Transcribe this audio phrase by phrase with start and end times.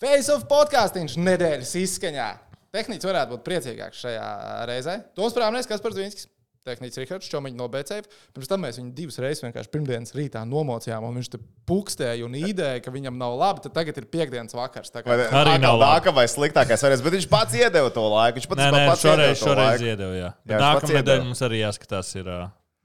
[0.00, 2.28] Face of podkāstīns nedēļas izskaņā.
[2.72, 4.26] Tehnicis varētu būt priecīgāks šajā
[4.70, 5.00] reizē.
[5.18, 6.28] Tos prāmnieks, kas par Zvinskis.
[6.64, 8.04] Tehnicis Rihards Čomiņš no BCF.
[8.36, 12.36] Pirms tam mēs viņu divas reizes vienkārši pirmdienas rītā nomocījām, un viņš te pukstēja un
[12.36, 13.62] ideja, ka viņam nav labi.
[13.64, 14.92] Tad tagad ir piekdienas vakars.
[14.92, 16.12] Tā kā Vai Arī nav labi.
[16.20, 18.38] vai sliktākais variants, bet viņš pats iedeva to laiku.
[18.42, 19.88] Viņš pats, Nē, nē, pats šoreiz, iedeva to šoreiz laiku.
[19.88, 20.12] iedeva.
[20.20, 20.28] Jā.
[20.28, 22.12] Jā, Bet nākamā nedēļa mums arī jāskatās.
[22.20, 22.40] Ir, ā,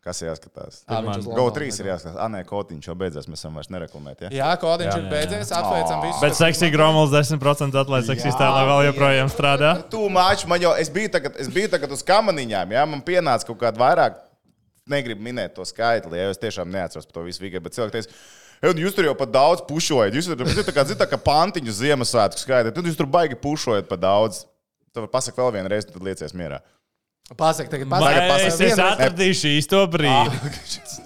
[0.06, 0.84] Kas jāskatās?
[0.86, 2.18] Ā, viņš uz Go Londonu 3 ir jāskatās.
[2.22, 3.26] Ah, nē, kotiņš jau beidzās.
[3.26, 4.20] Mēs esam vairs nereklamēt.
[4.28, 4.30] Ja?
[4.36, 5.54] Jā, kodiņš Jā, ir jā, beidzies.
[5.58, 6.20] Apsveicam visus.
[6.22, 9.72] Bet seksīgi Gromovs 10% atlaiž seksīs tēlā vēl joprojām strādā.
[9.96, 13.50] Tu māči man jau, es biju tagad, es biju tagad uz kamaniņām, jā, man pienāca
[13.50, 14.22] kaut kāda vairāk,
[14.94, 17.98] negribu minēt to skaitli, ja jo es tiešām neatceros par to visu vīgai, bet cilvēki
[17.98, 18.14] teica,
[18.62, 21.10] "Ej, nu jūs tur jau pat daudz pušojat, jūs tur jūs tā kā, zin, tā
[21.10, 24.46] kā pantiņu Ziemassvētku skaitāt, tad jūs tur baigi pušojat pa daudz.
[24.94, 26.62] Tad pasaka vēl vienu reizi, tad liecies mierā.
[27.34, 31.02] Pasaka, tagad Vai pasaka, es, atradīšu īsto brīdi.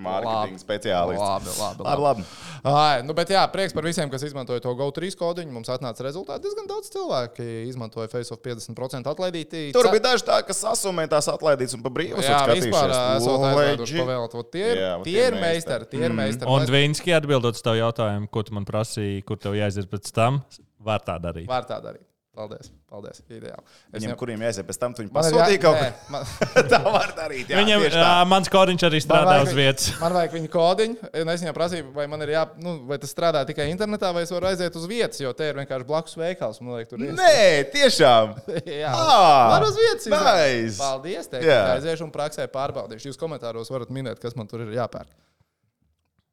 [0.00, 1.20] Mārketinga speciālists.
[1.20, 2.24] Labi, labi, Labi, labi.
[2.70, 5.52] Ai, nu, bet jā, prieks par visiem, kas izmantoja to GO3 kodiņu.
[5.52, 6.44] Mums atnāca rezultāti.
[6.44, 9.62] Diezgan daudz cilvēku izmantoja Face of 50% atlaidītī.
[9.76, 13.96] Tur bija daži tādi, kas sasumē tās atlaidītas un pa brīvu Jā, vispār esot Legit.
[14.02, 14.36] pavēlēt.
[14.52, 16.52] Tie ir, Jā, vot tie tie ir meistari, tie ir meistari.
[16.52, 20.42] Un Dvīnski atbildot uz tavu jautājumu, ko tu man prasīji, kur tev jāiziet pēc tam,
[20.84, 21.48] var tā darīt.
[21.50, 22.04] Var tā darīt.
[22.30, 23.18] Paldies, paldies.
[23.26, 23.62] Ideāli.
[23.90, 26.12] Es Viņam, jau- kuriem jāiziet pēc tam, tu viņu Man ir pasūtīji jā- kaut ko.
[26.14, 26.26] man-
[26.70, 27.48] Tā var darīt.
[27.50, 28.04] Jā, Viņam, tā.
[28.06, 29.88] ā, mans kodiņš arī strādā Man uz vietas.
[30.04, 31.10] Man vajag viņa kodiņu.
[31.10, 34.30] Es viņam prasīju, vai, man ir jā, nu, vai tas strādā tikai internetā, vai es
[34.30, 36.60] varu aiziet uz vietas, jo te ir vienkārši blakus veikals.
[36.62, 37.16] Man liekas, tur ir.
[37.18, 38.36] Nē, tiešām.
[38.80, 40.06] Jā, var uz vietas.
[40.14, 40.78] nice.
[40.78, 41.26] Paldies.
[41.34, 41.58] Teik, Jā.
[41.74, 43.10] aiziešu un praksē pārbaudīšu.
[43.10, 45.10] Jūs komentāros varat minēt, kas man tur ir jāpērk.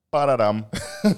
[0.10, 0.64] Pararam.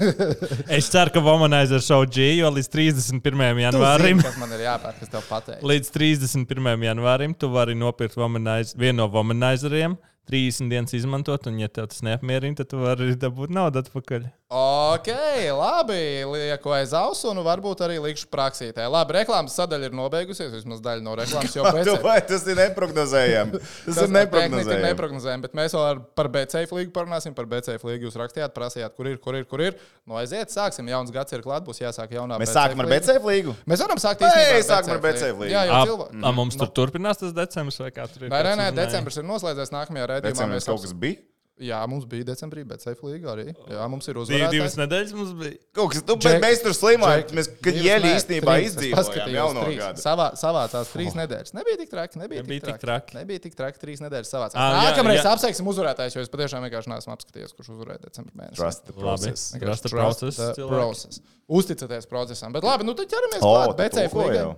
[0.78, 3.44] Es ceru, ka Vomanizer show G, jo līdz 31.
[3.62, 4.18] janvārim.
[4.18, 5.66] Zini, kas man ir jāpērk, kas tev pateiks.
[5.72, 6.70] Līdz 31.
[6.88, 9.94] janvārim tu vari nopirkt womanizer, vienu no womanizeriem,
[10.30, 14.26] 30 dienas izmantot, un, ja tev tas neapmierina, tad tu vari dabūt naudu atpakaļ.
[14.50, 15.08] Ok,
[15.54, 16.26] labi.
[16.26, 18.88] Lieku aiz auss, un varbūt arī likšu praksītē.
[18.90, 20.50] Labi, reklāmas sadaļa ir nobeigusies.
[20.56, 23.62] Vismaz daļa no reklāmas jau pēc vai tas ir neprognozējami?
[23.62, 24.88] Tas ir ir neprognozējami.
[24.88, 25.46] neprognozējami.
[25.46, 27.38] Bet mēs vēl ar, par BCF līgu parunāsim.
[27.38, 29.78] Par BCF līgu jūs rakstījāt, prasījāt, kur ir, kur ir, kur ir.
[30.02, 30.90] Nu, aiziet, sāksim.
[30.90, 32.42] Jauns gads ir klāt, būs jāsāk jaunā.
[32.42, 33.06] Mēs BCF sākam ar līgu.
[33.06, 33.58] BCF līgu.
[33.70, 35.54] Mēs varam sākt Ei, īstenībā sākam ar BCF līgu.
[35.54, 36.24] Jā, jau cilvēki.
[36.26, 38.34] a, mums tur turpinās tas decembris vai kā tur ir?
[38.34, 39.78] Nē, nē, decembris ir noslēdzies.
[39.78, 41.22] Nākamajā redzējumā mēs kaut kas bija.
[41.60, 43.50] Jā, mums bija decembrī, bet Safe Līga arī.
[43.68, 45.58] Jā, mums ir Div, divas nedēļas mums bija.
[45.76, 47.20] Kaut kas, nu, bet mēs tur slimojam.
[47.20, 49.80] Jack- Mēs, nē, īstenībā izdzīvojām jauno trīs.
[49.82, 50.00] gadu.
[50.00, 51.52] Savā, savācās trīs nedēļas.
[51.58, 52.22] Nebija tik traki.
[52.22, 53.12] Nebija, Nebija tik, tik traki.
[53.12, 53.18] traki.
[53.20, 53.82] Nebija tik traki.
[53.84, 54.56] Trīs nedēļas savācās.
[54.56, 55.34] Jā, Nākamreiz jā.
[55.36, 58.56] apsveiksim uzvarētājus, jo es patiešām vienkārši neesmu apskatījies, kurš uzvarēja decembrī.
[58.56, 59.04] Trust the Labi.
[59.04, 59.52] process.
[59.60, 61.20] Trust the process.
[61.50, 62.54] Uzticaties procesam.
[62.54, 63.76] Bet labi, nu tad ķeramies klāt.
[63.76, 64.56] BCF līgai.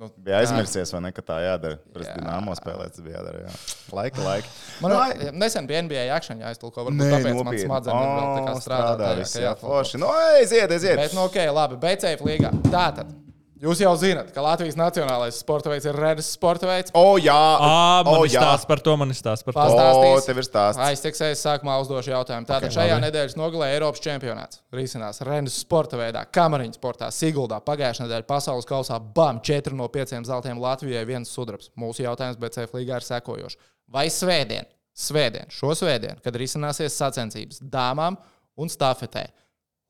[0.00, 1.76] Nu, Bija aizmirsies, vai ne, ka tā jādara.
[1.92, 2.14] Pret Jā.
[2.16, 3.42] Dināmo spēlēt, tas bija jādara.
[3.44, 3.50] Jā.
[3.92, 4.48] Laika, laika.
[4.80, 6.86] Man Nu, ir- nesen bija NBA akšana jāiztulko.
[6.86, 7.66] Varbūt Nē, tāpēc man nopietni.
[7.66, 9.10] smadzenes vēl tā kā O, strādā.
[9.20, 10.00] tajā, jā, forši.
[10.00, 10.96] Nu, aiziet, aiziet.
[10.96, 12.50] Bet, nu, ok, labi, BCF līgā.
[12.72, 13.12] Tātad,
[13.60, 16.92] jūs jau zinat, ka Latvijas nacionālais sporta veids ir Redes sporta veids.
[16.96, 19.60] O, jā, Ā, man o, ir stāsts par to, man ir stāsts par to.
[19.60, 20.26] Pas- O, Pastāstīs.
[20.30, 20.80] tev ir stāsts.
[20.86, 22.48] Aizteksēs sākumā uzdošu jautājumu.
[22.48, 23.04] Tātad šajā labi.
[23.06, 27.60] nedēļas nogalē Eiropas čempionāts risinās Renes sporta veidā, kamariņu sportā, Siguldā.
[27.60, 31.70] Pagājušā nedēļa pasaules kausā BAM 4 no 5 zeltiem Latvijai, viens sudrabs.
[31.76, 33.56] Mūsu jautājums BCF līgā ir sekojošs.
[33.90, 34.64] Vai svētdien,
[34.96, 38.16] svētdien, šo svētdienu, kad risināsies sacensības dāmām
[38.56, 39.26] un stafetē,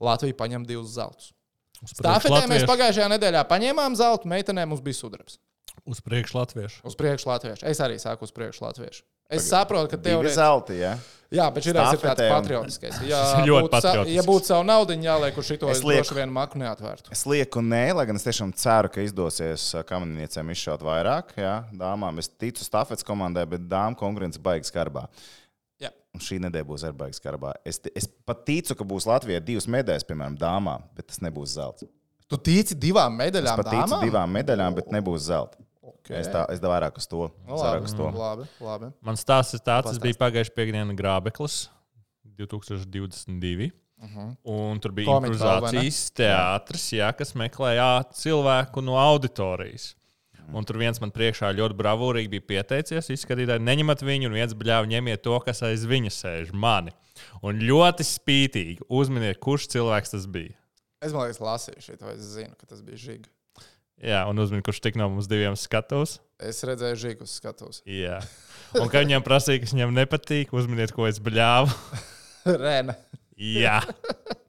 [0.00, 1.32] Latvija paņem divus zeltus?
[1.88, 5.38] Stafetē mēs pagājušajā nedēļā paņēmām zeltu, meitenēm mums bija sudrabs.
[5.88, 6.82] Uz priekšu latviešu.
[6.84, 7.64] Uz priekšu latviešu.
[7.70, 9.02] Es arī sāku uz priekšu latviešu.
[9.30, 10.34] Es saprotu, ka Divi teorētiski.
[10.36, 10.90] zelti, jā.
[11.30, 12.96] Jā, bet šī ir tāds patriotiskais.
[13.06, 14.14] Jā, ir ļoti patriotisks.
[14.16, 16.02] Ja būtu savu naudu jāliek, uz šito Es lieku.
[16.02, 17.12] droši vien maku neatvērtu.
[17.14, 21.30] Es lieku nē, lai gan es tiešām ceru, ka izdosies ā, kamaniecēm izšaut vairāk.
[21.38, 25.06] Jā, dāmām es ticu stafets komandai, bet dāmas konkurence baigs skarbā.
[25.80, 25.90] Jā.
[26.14, 27.54] Un šī nedēļa būs arī baigs skarbā.
[27.64, 31.84] Es, es pat ticu, ka būs Latvijai divas medaļas, piemēram, dāmām, bet tas nebūs zelts.
[32.30, 33.56] Tu tici divām Es medaļām?
[33.56, 34.04] pat ticu dāmām?
[34.04, 35.58] divām medaļām, bet nebūs zelta.
[35.82, 36.20] Okay.
[36.20, 37.30] Es, tā, es vairāk uz to.
[37.46, 38.04] Nu, Es vairāk uz to.
[38.04, 38.92] labi, labi, labi.
[39.02, 40.02] Man stāsts ir tāds, es Pastāsti.
[40.06, 41.68] biju pagājušajā piekdienā Grābeklis
[42.38, 43.70] 2022.
[44.00, 44.36] Uh -huh.
[44.44, 49.94] Un tur bija improvizācijas teātris, jā, kas meklēja cilvēku no auditorijas.
[50.56, 54.90] Un tur viens man priekšā ļoti bravūrīgi bija pieteicies, izskatītāji, neņemat viņu, un viens bļāvis
[54.90, 56.94] ņemiet to, kas aiz viņa sēž, mani.
[57.46, 60.56] Un ļoti spītīgi uzminiet, kurš cilvēks tas bija.
[61.00, 63.30] Es domāju, ka lasīju šo, vai es zinu, ka tas bija žiga.
[64.00, 66.18] Jā, un uzminiet, kurš tik no mums diviem skatos.
[66.40, 67.82] Es redzēju žigu uz skatuves.
[67.84, 68.16] Jā.
[68.78, 71.72] Un, kad viņam prasīja, kas viņam nepatīk, uzminiet, ko es bļāvu.
[72.64, 72.96] Rēna.
[73.36, 73.80] Jā.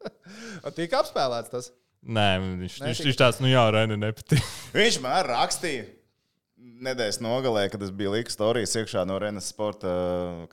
[0.78, 1.72] Tika apspēlēts tas.
[2.02, 4.46] Nē, viņš, Nē, viņš, viņš tāds, nu jā, Rēna nepatīk.
[4.78, 5.90] Viņš man rakstīja.
[6.82, 9.92] Nedēļas nogalē, kad es biju Līgas stāstījis iekšā no Renes sporta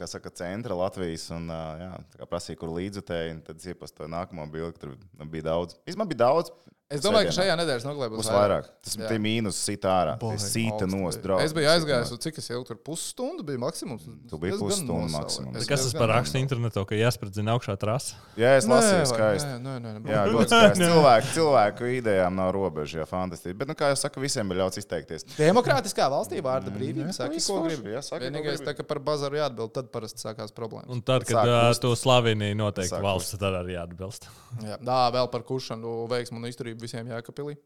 [0.08, 1.24] saka, centra Latvijas.
[1.32, 1.88] Un, jā,
[2.28, 3.32] prasīja, kur līdzutēji.
[3.38, 5.78] un Tad iepazīstināju nākamo bildi, kur bija daudz.
[5.88, 6.52] Īsumā bija daudz.
[6.88, 7.52] Es domāju, ka Svētdienā.
[7.52, 8.68] šajā nedēļas nogalē būs Būs vairāk.
[8.80, 9.08] Tas Jā.
[9.12, 10.12] ir mīnus, sita ārā.
[10.22, 11.10] Boy, Sita bija.
[11.20, 11.44] draugs.
[11.44, 14.06] Es biju aizgājis, un cik es ilgi tur pusstundu bija maksimums.
[14.30, 15.58] Tu biji pusstundu maksimums.
[15.60, 18.16] Es Kas tas par rakstu internetā, ka jāspradzina augšā trasa?
[18.40, 19.50] Jā, es lasīju, skaisti.
[19.60, 20.80] Nē, nē, nē, Jā, ļoti skaisti.
[20.88, 23.52] Cilvēku, cilvēku idejām nav robežu, jā, fantastiski.
[23.60, 25.28] Bet, nu, kā jau saka, visiem ir ļauts izteikties.
[25.36, 27.12] Demokrātiskā valstī vārda brīvība.
[27.12, 27.92] jā, Saki, ko gribi.
[27.98, 30.88] jā, saki, Vienīgais, tā, ka par bazaru jāatbild, tad parasti sākās problēmas.
[30.88, 31.44] Un tad, kad
[31.84, 34.24] to slavinīja noteikti valsts, tad arī jāatbilst.
[34.64, 37.56] Jā, tā vēl par kušanu, veiksmu un izturību visiem Jēkabīlī.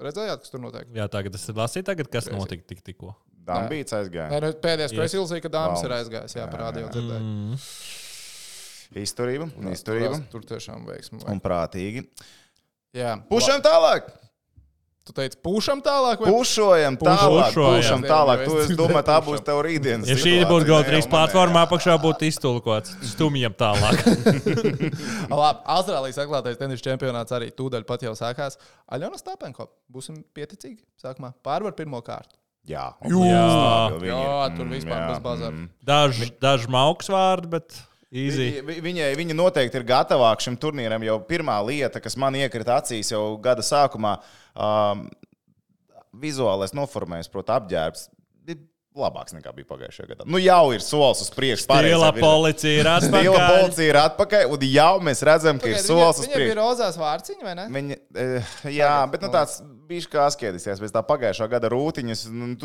[0.00, 0.88] Redzējāt, kas tur notiek?
[0.94, 3.14] Jā, tagad es lasīju, tagad, kas notika tik tikko.
[3.48, 4.28] Dambīts aizgāja.
[4.34, 6.36] Nē, nu, pēdējais, ko es ilzēju, ka dāmas ir aizgājis.
[6.36, 6.90] Jā, jā.
[6.92, 7.20] dzirdēju.
[7.24, 7.56] Mm.
[9.00, 11.22] Izturība, izturība Tur tiešām veiksmu.
[11.30, 12.04] un prātīgi.
[12.96, 14.10] Jā, Pušam tālāk!
[15.00, 17.48] Tu teici, pūšam tālāk, vai Pušojam tālāk!
[17.48, 17.78] Pušojam.
[17.80, 18.42] Pušam tālāk!
[18.44, 20.10] Tu Es es domāju, tā būs tev rītdienas.
[20.10, 22.92] Ja šī būtu Ne, GO3 jau man platformā, apakšā būtu iztulkots.
[23.14, 24.04] Stumjam tālāk.
[25.32, 28.60] Labi, Austrālijas atklātais tenis čempionāts arī tūdaļ pat jau sākās.
[28.92, 31.32] Aļona Stāpenko, būsim pieticīgi sākumā.
[31.42, 32.36] Pārvar pirmo kārtu.
[32.68, 33.90] Jā, Jā.
[33.96, 35.54] Viņi Jā, ir, tur mm, vispār jā, bez bazara.
[35.56, 35.68] mm.
[35.90, 37.78] Daži daž mauks vārdi, bet
[38.12, 38.60] easy.
[38.60, 41.04] Vi- vi- Viņai, viņa noteikti ir gatavāka šim turnīram.
[41.04, 44.18] Jau pirmā lieta, kas man iekrita acīs jau gada sākumā,
[44.56, 45.08] um,
[46.20, 48.08] vizuālais noformējums, proti, apģērbs.
[48.90, 50.24] Ir Labāks nekā bija pagājušajā gadā.
[50.26, 51.66] Nu, jau ir solis uz priekšu.
[51.70, 53.50] pareizā Stila policija ir Stila atpakaļ.
[53.60, 56.58] policija ir atpakaļ, un jau mēs redzam, ka ir Pagaid, solis uz Viņam bija priekšu.
[56.58, 57.66] rozās vārciņi, vai ne?
[57.70, 59.32] Viņa, eh, jā, Tagad, bet nu, nu.
[59.34, 59.60] tāds
[59.90, 62.26] bija kā asketisks pēc tā pagājušā gada rūtiņas.
[62.34, 62.56] nu,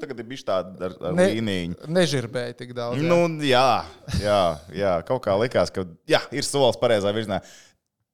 [0.00, 1.76] Tagad ir bijis tāda ar, ar Ne- līniju.
[1.88, 3.00] Nežirbēja tik daudz.
[3.00, 3.08] jā.
[3.08, 3.84] Nu, jā,
[4.20, 4.40] jā,
[4.76, 7.40] jā, kaut kā likās, ka jā, ir solis pareizā virzienā.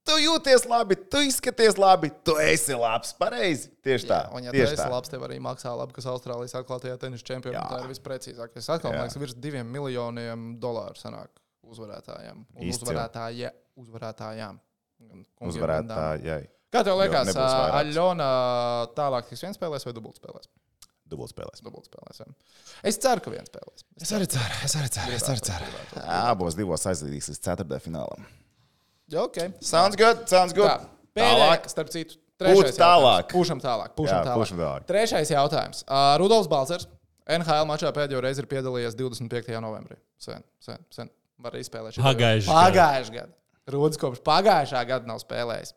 [0.02, 3.12] Tu jūties labi, tu izskaties labi, tu esi labs.
[3.18, 3.68] Pareizi.
[3.86, 4.16] Tieši tā.
[4.24, 4.88] Jā, un, ja tu esi tā.
[4.90, 8.66] labs, tev arī maksā labi, kas Austrālijas atklātajā tenisa čempionātā ir visprecīzākais.
[8.74, 11.30] Atkal, man liekas, virs diviem miljoniem dolāru sanāk
[11.62, 12.42] uzvarētājiem.
[12.66, 14.58] Uzvarētāja, uzvarētājām.
[15.46, 16.42] Uzvarētājai.
[16.72, 17.30] Kā tev liekas.
[17.36, 18.28] Aļona
[18.98, 20.50] tālāk tiks viens spēlēs vai dubult spēlēs?
[21.12, 21.60] Dubultspēlēs.
[21.60, 22.22] Dubult spēlēs.
[22.22, 22.28] jā.
[22.88, 23.84] Es ceru, ka viens spēlēs.
[24.00, 25.16] Es arī ceru, es arī ceru.
[25.18, 25.66] Es arī ceru.
[26.08, 28.24] Abos divos aizlīdīs līdz ceturtajam finālam.
[29.10, 29.38] Jā, ok.
[29.60, 30.68] Sounds good, sounds good.
[30.68, 30.86] Tā,
[31.18, 33.26] pēdējā, starp citu, trešais tālāk.
[33.26, 33.32] jautājums.
[33.34, 33.94] Pušam tālāk.
[33.98, 34.42] Pušam Jā, tālāk.
[34.42, 34.86] pušam tālāk.
[34.88, 35.82] Trešais jautājums.
[35.88, 36.86] Uh, Rudolfs Balcers.
[37.32, 39.52] NHL mačā pēdējo reizi ir piedalījies 25.
[39.62, 39.96] novembrī.
[40.18, 41.10] Sen, sen, sen.
[41.42, 42.02] Var izspēlēt šo.
[42.02, 43.34] Pagājušajā gadā.
[43.70, 45.70] Rudolfs kopš pagājušā gada nav spēlējis.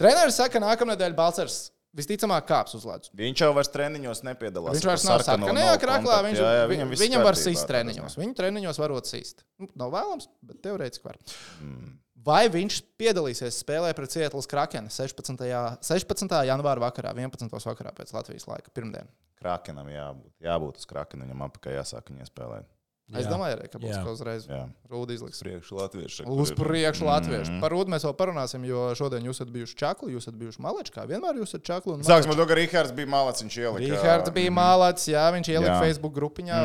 [0.00, 3.10] Treneris saka, ka nākamnedēļ Balcers visticamāk kāps uz ledus.
[3.18, 4.76] Viņš jau vairs treniņos nepiedalās.
[4.78, 6.18] Viņš vairs nav sarkanajā krāklā.
[6.26, 8.16] Viņš, Jā, jā, vi- viņam viņam var tā treniņos.
[8.20, 9.44] Viņa treniņos varot sist.
[9.58, 11.18] Nu, nav vēlams, bet teorētiski var.
[11.62, 11.98] Mm.
[12.24, 15.40] Vai viņš piedalīsies spēlē pret Cietlas Krakenu 16.
[15.86, 16.34] 16.
[16.50, 17.48] janvāra vakarā, 11.
[17.64, 19.08] vakarā pēc Latvijas laika, pirmdien?
[19.40, 20.34] Krakenam jābūt.
[20.44, 21.24] Jābūt uz krakena.
[21.24, 22.68] Viņam apakā jāsāk viņai spēlēt.
[23.10, 23.30] Es Jā.
[23.32, 24.44] domāju, arī, ka būs kaut uzreiz
[24.90, 25.40] rūda izliks.
[25.42, 26.26] Priekšu latviešu.
[26.30, 27.50] Uz priekšu latviešu.
[27.56, 27.60] Mm.
[27.64, 30.92] Par rūdu mēs vēl parunāsim, jo šodien jūs esat bijuši čakli, jūs esat bijuši malečs,
[30.94, 31.94] kā vienmēr jūs esat čakli.
[31.96, 33.42] un Sāksim ar to, ka Rihards bija malāts.
[33.42, 33.82] Viņš ielika.
[33.96, 35.80] Rihards bija mālāts, jā, viņš ielika Jā.
[35.82, 36.60] Facebook grupiņā,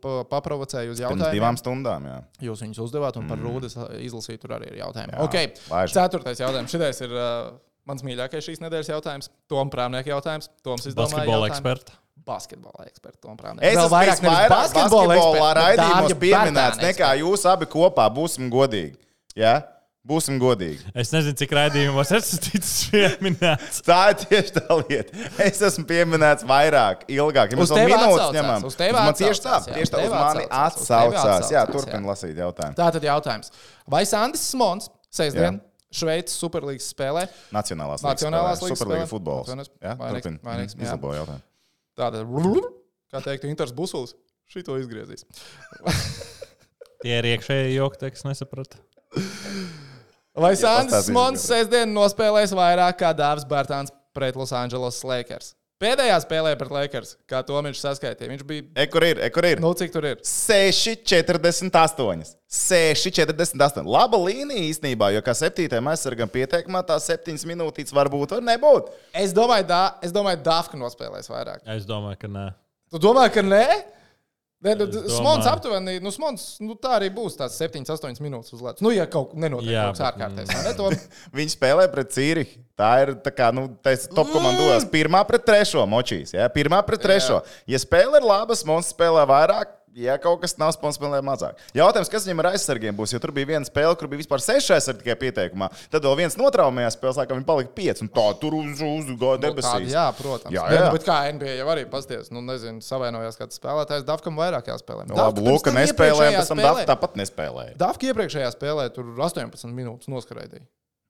[0.00, 1.36] pa- paprovocēja uz Pirms jautājumiem.
[1.36, 2.08] divām stundām.
[2.08, 2.18] Jā.
[2.48, 5.12] Jūs viņus uzdevāt, un par rūdas izlasīt tur arī ir jautājumi.
[5.12, 5.36] Jā, Ok,
[5.68, 5.94] laižam.
[6.08, 6.72] ceturtais jautājums.
[6.72, 7.52] Šitais ir uh,
[7.84, 9.28] mans mīļākais šīs nedēļas jautājums.
[9.46, 10.48] Tom Prāmnieka jautājums.
[10.64, 12.01] Toms izdomāja Basketbola jautājumu.
[12.22, 13.18] Eksperta.
[13.22, 13.66] Basketbola Prāmnieks.
[13.66, 18.08] Es Vēl esmu vairāk, nevis vairāk basketbolā eksperts, bet raidījumos pieminēts nekā jūs abi kopā.
[18.14, 18.96] Būsim godīgi.
[19.38, 19.54] Ja?
[20.02, 20.82] Būsim godīgi.
[20.98, 23.82] Es nezinu, cik raidījumos esmu ticis pieminēts.
[23.86, 25.26] Tā ir tieši tā lieta.
[25.44, 27.54] Es esmu pieminēts vairāk, ilgāk.
[27.54, 31.52] Ja mēs tevi minūtes ņemam, uz tevi man tieši tā, tieši tā, uz mani atsaucās.
[31.54, 32.74] Jā, turpin lasīt jautājumu.
[32.80, 33.54] Tātad jautājums.
[33.94, 35.62] Vai Sandis Smons sestdien
[35.94, 37.28] Šveices Superlīgas spēlē?
[37.54, 39.10] Nacionālās Nacionālās Superliga spēlē.
[39.10, 39.46] futbols.
[39.52, 39.72] Atvainojos.
[39.84, 40.38] Jā, turpin.
[40.42, 40.86] vainīgs, jā.
[40.88, 41.44] Izlabo jautājumu.
[41.98, 42.28] Tātad,
[43.12, 44.14] kā teikt, Inters Busuls
[44.52, 45.26] šito izgriezīs.
[47.02, 48.78] Tie ir iekšēji joki, te, kas nesaprata.
[50.38, 51.40] Vai Smons Gabriel.
[51.42, 55.52] sestdien nospēlēs vairāk kā Dārzs Bērtāns pret Los Angeles Lakers?
[55.82, 58.62] Pēdējā spēlē pret Lakers, kā to viņš saskaitīja, viņš bija.
[58.78, 59.18] E, kur ir?
[59.18, 59.58] E, kur ir?
[59.62, 60.20] Nu, cik tur ir?
[60.22, 62.36] 6,48.
[62.52, 63.88] 6,48.
[63.90, 68.92] Laba līnija īstenībā, jo kā septītajam aizsargam pieteikumā tās septiņas minūtītes var būt, var nebūt.
[69.24, 71.66] Es domāju, da, es domāju Dāfka nospēlēs vairāk.
[71.74, 72.46] Es domāju, ka nē.
[72.92, 73.66] Tu domā, ka nē?
[74.62, 78.60] Nē, nu, Smons aptuveni, nu, Smons, nu, tā arī būs tās 7, 8 minūtes uz
[78.62, 78.82] ledus.
[78.84, 80.52] Nu, ja kaut kas nenotiek Jā, kaut kas bet, ārkārtējs.
[80.68, 80.74] ne?
[80.78, 80.90] To-
[81.40, 82.60] Viņi spēlē pret Cīrihu.
[82.78, 84.86] Tā ir tā kā, nu, tas top komandos.
[84.90, 86.32] Pirmā pret trešo močīs.
[86.38, 86.46] Ja?
[86.54, 87.40] Pirmā pret trešo.
[87.68, 89.74] Ja spēle ir laba, Smons spēlē vairāk.
[89.92, 91.58] Ja kaut kas nav spēlējis, spēlē mazāk.
[91.76, 93.12] Jautājums, kas viņam ar aizsargiem būs?
[93.12, 95.68] Jo tur bija viena spēle, kur bija vispār seši aizsargi tikai pieteikumā.
[95.92, 98.08] Tad vēl viens notraumējās spēlē, laikam viņi palika pieci.
[98.16, 99.92] Tā tur uz uzgāja Nu, debesīs.
[99.92, 100.48] jā, protams.
[100.54, 100.78] Jā, Jā, jā.
[100.80, 100.86] jā.
[100.88, 104.06] Nu, bet kā NBA jau arī pasties, nu, nezinu, savainojās kāds spēlētājs.
[104.08, 105.08] Dafkam vairāk jāspēlē.
[105.10, 107.76] Nu, labi, Luka nespēlēja, pēc tam Dafs tāpat nespēlēja.
[107.84, 110.64] Dafka iepriekšējā spēlē tur 18 minūtes noskraidīja.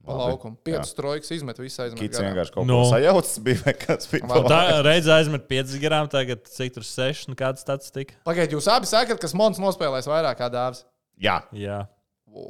[0.06, 0.56] Pa laukumu.
[0.66, 2.00] Piecas trojkas izmet, visu aizmet.
[2.00, 2.80] Kits vienkārši kaut Nu.
[2.82, 4.26] ko sajaucis bija, kas bija.
[4.30, 8.18] Man Tā reizē aizmet 5 gramus, tagad cik tur 6, nu kāds tāds tika.
[8.26, 10.84] Pagaidiet, jūs abi sakat, ka Mons nospēlēs vairāk kā dāvs.
[11.22, 11.84] Jā, Jā.
[12.32, 12.48] O,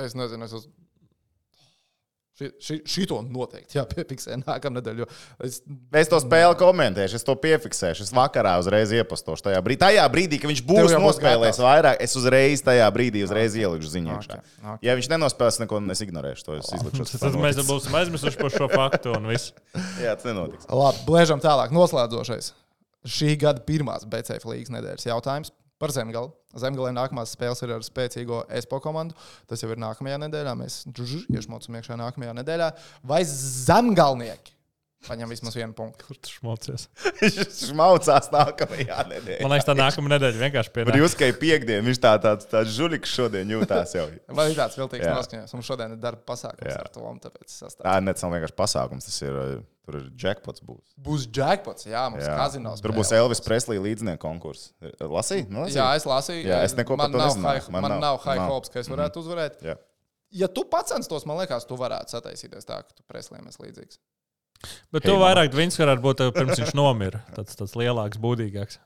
[0.00, 0.68] Es nezinu, es uz...
[2.40, 5.06] Ši, ši, šito noteikti jāpiefiksē nākamā nedēļa.
[5.44, 5.58] Es...
[6.00, 8.06] es to spēli komentēšu, es to piefiksēšu.
[8.06, 9.82] Es vakarā uzreiz iepastošu tajā brīdī.
[9.82, 14.14] Tajā brīdī, kad viņš būs nospēlējis vairāk, es uzreiz tajā brīdī uzreiz ielikšu ziņu.
[14.16, 14.40] Ok, iekšā.
[14.72, 14.88] ok.
[14.88, 16.46] Ja viņš nenospēlēs, neko nesignorēšu.
[16.48, 17.20] To es izlikšu.
[17.20, 19.52] Tad mēs būsim aizmirsuši par šo faktu un viss.
[20.04, 20.64] Jā, tas nenotiks.
[20.72, 21.76] Labi, blēžam tālāk.
[21.76, 22.54] Noslēdzošais.
[23.10, 26.30] Šī gada pirmās BCF līnijas nedēļas jautājums par zemgali.
[26.60, 29.16] Zemgalē nākamās spēles ir ar spēcīgo ESPO komandu.
[29.48, 30.54] Tas jau ir nākamajā nedēļā.
[30.60, 30.82] Mēs
[31.32, 32.72] iešmocam iekšā nākamajā nedēļā.
[33.08, 34.56] Vai zemgalnieki
[35.08, 36.04] paņem vismaz vienu punktu?
[36.10, 36.86] Kur tu šmocies?
[37.22, 39.40] Viņš maucās nākamajā nedēļā.
[39.46, 41.00] Man liekas, tā nākamā nedēļa vienkārši Bet pienāks.
[41.00, 44.06] jūs kā piekdiena, viņš tā tāds, tāds žuliks šodien jūtās jau.
[44.36, 45.56] Vai ir tāds viltīgs noskaņojums?
[45.56, 46.82] Mums šodien ir darba pasākums Jā.
[46.84, 47.80] ar to.
[47.80, 49.40] Tā ne tas nav vienkārši pasākums, tas ir,
[49.90, 50.94] tur ir jackpots būs.
[51.02, 52.36] Būs jackpots, jā, mums Jā.
[52.38, 52.80] kazinos.
[52.80, 54.70] Tur būs Elvis Preslī līdznieku konkurss.
[55.02, 55.48] Lasīja?
[55.50, 55.82] Nu, lasīja?
[55.82, 56.46] Jā, es lasīju.
[56.46, 58.00] Jā, es neko man nav high- Man Man nav.
[58.00, 58.48] nav high Nav.
[58.54, 59.60] hopes, ka es varētu uzvarēt.
[59.66, 59.76] Jā.
[60.30, 63.98] Ja tu pats censtos, man liekas, tu varētu sataisīties tā, ka tu presliem esi līdzīgs.
[64.92, 65.34] Bet to mama.
[65.34, 67.24] vairāk Vins varētu būt pirms viņš nomira.
[67.34, 68.78] Tāds, tāds lielāks, būdīgāks.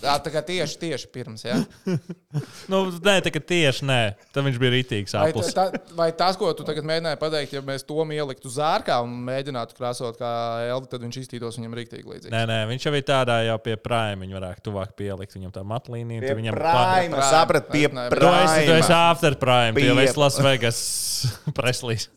[0.00, 1.58] Jā, tā kā tieši, tieši pirms, jā.
[2.72, 3.98] Nu, nē, tā kā tieši nē.
[4.32, 5.64] Tad viņš bija rītīgs Vai, tā,
[5.98, 10.16] vai tas, ko tu tagad mēģināji pateikt, ja mēs to ieliktu zārkā un mēģinātu krāsot
[10.20, 10.30] kā
[10.70, 12.32] Elvi, tad viņš iztītos viņam rīktīgi līdzīgi.
[12.32, 14.22] Nē, nē, viņš jau ir tādā jau pie prāma.
[14.24, 16.22] Viņa varētu tuvāk pielikt viņam tā matlīnija.
[16.24, 17.24] Pie viņam prāma, Prime.
[17.30, 19.10] saprat, pie Nē, Tu esi, tu esi prāma.
[19.10, 20.80] after prime, Pie- pie Las Vegas
[21.58, 22.08] Preslīs.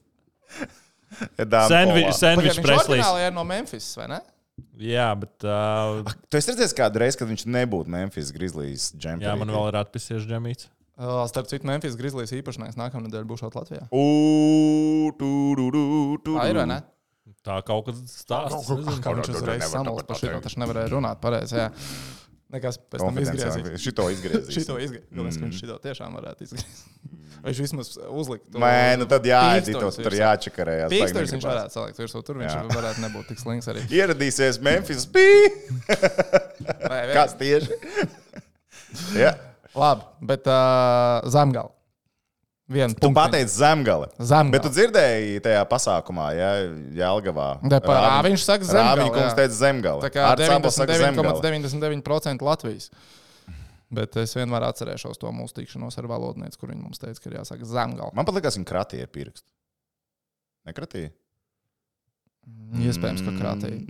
[1.37, 2.15] Dāmas Sandvi- polā.
[2.17, 3.01] Sandvič Viņš Preslīs.
[3.03, 4.21] oriģināli ir no Memphis, vai ne?
[4.77, 5.33] Jā, bet.
[5.45, 9.25] Uh, Tu esi redzējis kādu reizi, kad viņš nebūtu Memphis Grizzlies džempers?
[9.25, 10.69] jā, man vēl ir atpisies džemīts.
[10.93, 13.87] Uh, Starp citu, Memphis Grizzlies īpašnieks nākamā nedēļa būs šeit Latvijā.
[16.37, 16.79] Tā ir, vai ne?
[17.43, 18.69] Tā kaut kas tāds-
[19.03, 21.57] Kā viņš uzreiz samulst par šito, taču nevarēja runāt pareizi.
[22.53, 23.73] Nekas pēc tam izgriezīs.
[23.85, 24.53] Šito izgriezīs.
[24.53, 25.07] Šito izgriezt.
[25.09, 26.83] Galvenais, ka viņš šito tiešām varētu izgriezt.
[27.43, 30.93] Vai viņš vismaz uzlikt to Nē, nu tad pīkstoņus tur jāčakarējās.
[30.93, 32.21] Baigi viņš varētu salikt virsū.
[32.23, 32.61] Tur viņš Jā.
[32.69, 33.83] varētu nebūt tik slings arī.
[33.91, 35.09] Ieradīsies Memphis.
[35.11, 37.01] Vai?
[37.11, 37.79] Kas tieši?
[39.23, 39.33] Jā.
[39.73, 41.73] Labi, bet uh, zemgala.
[42.71, 44.07] Vienu Tu pateici zemgale.
[44.23, 44.53] Zemgale.
[44.55, 46.51] Bet tu dzirdēji tajā pasākumā, ja
[46.95, 47.47] Jālgavā.
[47.67, 50.05] Ne, pa Rāviņš saka zemgale, Rāviņš kungs teica zemgale.
[50.05, 51.33] Tā kā Arts Abels saka zemgale.
[51.43, 52.87] 99,99% Latvijas.
[53.93, 57.35] Bet es vienmēr atcerēšos to mūsu tikšanos ar valodnieci, kur viņi mums teica, ka ir
[57.41, 58.15] jāsaka zemgala.
[58.15, 59.45] Man pat liekas, viņa kratīja pirkstu.
[60.69, 61.11] Nekratīja?
[62.73, 63.81] Iespējams, ka krātīja.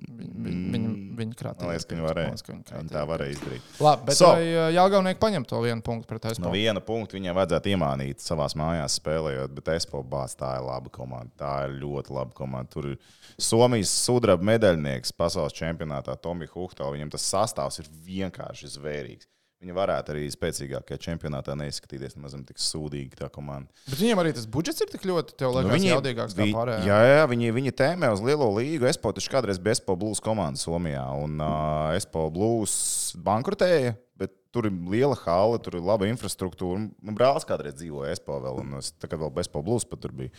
[0.44, 1.64] Viņa, viņa, viņa krātīja.
[1.64, 2.32] Man liekas, ka Man varēja.
[2.34, 2.92] liekas, ka Viņa krātīja.
[2.92, 3.68] tā varēja izdarīt.
[3.80, 4.32] Labi, bet So.
[4.76, 6.52] Jālgaunieki paņem to vienu punktu pret No aizpildījumu?
[6.58, 11.32] viena punkta viņiem vajadzētu iemānīt savā mājās spēlējot, bet Espo bāz tā ir laba komanda.
[11.40, 12.70] Tā ir ļoti laba komanda.
[12.76, 12.98] Tur ir
[13.40, 16.84] Somijas sudraba medaļnieks pasaules čempionātā Tomija Huhta.
[16.92, 19.30] Viņam tas sastāvs ir vienkārši zvērīgs.
[19.64, 23.72] Viņi varētu arī spēcīgākajā čempionātā neizskatīties nemaz tik sūdīgi tā komanda.
[23.88, 26.88] Bet viņiem arī tas budžets ir tik ļoti, tev liekas, nu, jaudīgāks kā vi- pārējiem.
[26.90, 28.90] Jā, jā, viņi, viņi tēmē uz lielo līgu.
[28.92, 31.06] Espo taču kādreiz bija Espo Blues komanda Somijā.
[31.16, 32.76] Un uh, Espo Blues
[33.24, 36.84] bankrotēja, bet tur ir liela hala, tur ir laba infrastruktūra.
[37.00, 40.34] Man brālis kādreiz dzīvoja Espo vēl, un es tagad vēl bez Espo Blues pat biju.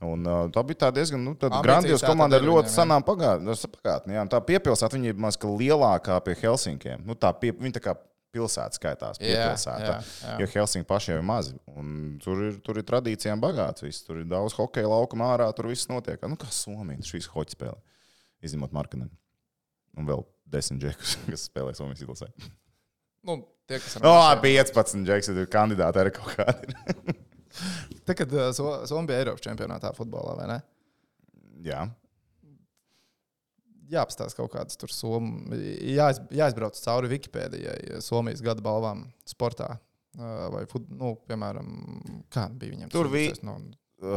[0.00, 4.32] Un, uh, tā bija tā diezgan nu, grandioza komanda ar ļoti senām pagātnēm.
[4.32, 7.04] Tā piepilsēta viņa ir mazliet lielākā pie Helsinkiem.
[7.04, 8.00] Nu, tā pie, viņa tā kā
[8.34, 9.20] pilsēta skaitās.
[9.22, 10.36] Jā.
[10.40, 11.54] Jo Helsinki pašiem ir mazi.
[12.24, 13.82] Tur ir, tur ir tradīcijām bagāts.
[13.84, 14.04] Viss.
[14.06, 15.48] Tur ir daudz hokeja laukuma ārā.
[15.56, 16.22] Tur viss notiek.
[16.30, 17.78] Nu, kā Somija, šīs hoķa spēle.
[18.46, 19.08] Izņemot Markanu.
[19.98, 22.30] Un vēl desmit džekus, kas spēlē Somijas izlasē.
[23.26, 24.64] Nu, tie, kas ir No, mašīnā.
[24.70, 27.18] 15 džekus ir kandidāti arī kaut kādi.
[28.56, 30.60] So- Somija bija Eiropas čempionātā futbolā, vai ne?
[31.66, 31.82] Jā.
[33.90, 35.44] Jāapstāsta kaut kādas tur somu.
[35.90, 39.78] Jāiz, jāizbrauc cauri Wikipēdijai, Somijas gada balvām sportā.
[40.16, 41.68] Vai, nu, piemēram,
[42.34, 42.90] kā bija viņiem?
[42.90, 43.58] Tur bija- No,
[44.00, 44.16] Uh,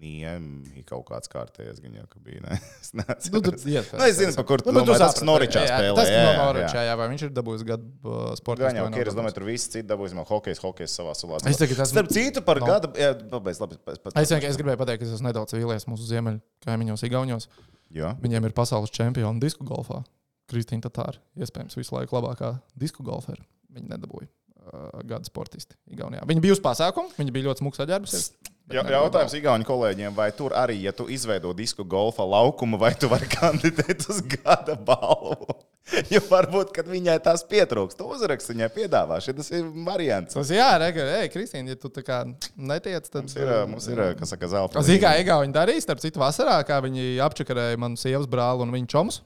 [0.00, 2.40] Niemi kaut kāds kārtējs, gan jau ka bija.
[2.44, 2.56] Ne?
[2.82, 3.32] Es neatceros.
[3.34, 5.96] Nu, tur iet, Nu, es zinu, par kur Nu, bet domā, tas jā, jā, spēlē,
[5.98, 6.82] Tas jā, ir no jā, jā.
[6.88, 9.70] jā, vai viņš ir dabūjis gadu uh, sporta jau, ka ir, es domāju, tur viss
[9.72, 11.40] cits dabūjis, man hokejs, hokejs savā sulā.
[11.50, 12.68] Es tagad esmu- Starp citu, par No.
[12.70, 15.56] gadu, jā, pabeidz, labi, pēc, pēc, Es, vienkārši- es gribēju pateikt, ka es esmu nedaudz
[15.58, 17.48] vīlies mūsu ziemeļu kaimiņos, Igaunijos.
[17.96, 18.14] Jā.
[18.22, 20.04] Viņiem ir pasaules čempioni disku golfā.
[20.50, 23.42] Kristīna Tatāra, iespējams, visu laiku labākā disku golfera.
[23.74, 24.28] Viņa nedabūja.
[24.66, 26.26] Uh, gada sportisti Igaunijā.
[26.28, 28.28] Viņi bija uz pasākumu, viņi bija ļoti smuki saģērbusies.
[28.74, 33.10] Ja, jautājums Igaunijas kolēģiem, vai tur arī, ja tu izveido disku golfa laukumu, vai tu
[33.12, 35.62] vari kandidēt uz gada balvu?
[36.12, 39.20] Jo varbūt, kad viņai tās pietrūks, to uzrakst viņai piedāvā.
[39.22, 40.34] Šis ir variants.
[40.34, 42.22] Tas jā, Rega, ej, Kristīna, ja tu tā kā
[42.56, 43.26] netiec, tad.
[43.26, 44.82] Mums ir, mums ir kas saka, zelta.
[45.02, 49.22] Kā Igauni darīja, starp citu, vasarā, kā viņi apčakarēja manu sievas brāli un viņa čomus.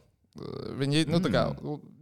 [0.81, 1.49] Viņi, nu, kā,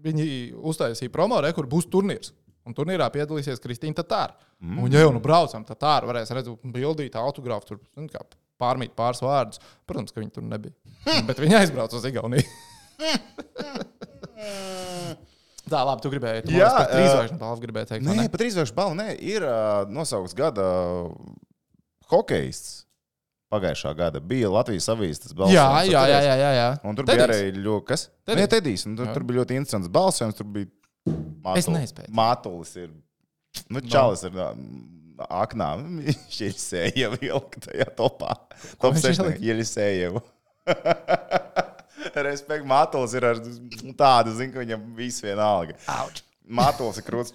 [0.04, 0.28] viņi
[0.58, 2.34] uztaisīja promo, re, kur būs turnīrs.
[2.68, 4.34] Un turnīrā piedalīsies Kristīna Tatāra.
[4.60, 4.82] Mm.
[4.84, 7.78] Un, ja jau nu braucam, tad tā varēs redzēt, bildīt, autogrāfu, tur
[8.12, 8.20] kā,
[8.60, 9.62] pārmīt pāris vārdus.
[9.88, 10.74] Protams, ka viņi tur nebija.
[11.28, 12.44] Bet viņi aizbrauca uz Igauniju.
[15.72, 16.44] tā, labi, tu gribēji.
[16.48, 18.04] Tu Jā, par trīs zvaigžņu balvu gribēji teikt.
[18.04, 18.26] Nē, ne?
[18.32, 19.52] pat trīsvēršu balvu nē, ir uh,
[19.92, 20.64] nosaukts gada
[22.12, 22.70] hokejists.
[23.48, 25.56] Pagājušā gada bija Latvijas avīzes balvojums.
[25.56, 26.68] Jā, jā, jā, jā, jā, jā.
[26.84, 27.22] Un tur Tedijs.
[27.22, 28.02] bija arī ļoti, kas?
[28.28, 28.42] Tedijs.
[28.42, 28.82] Nē, Tedijs.
[28.98, 30.36] Tur, tur bija ļoti interesants balsojums.
[30.36, 30.68] Tur bija
[31.56, 32.10] Es nespēju.
[32.12, 32.90] Mātulis ir.
[33.72, 34.48] Nu, Čalis ir ā,
[35.40, 35.70] aknā.
[35.80, 38.34] Viņš ir sēja vilka tajā topā.
[38.80, 39.22] Top viņš 6.
[39.24, 39.42] ielika?
[39.48, 40.12] Ir sēja.
[42.18, 43.38] Respekt, Mātulis ir ar
[43.98, 45.74] tādu, zinu, ka viņam viss vienalga.
[45.90, 46.22] Auč.
[46.48, 47.32] Mātulis ir krūts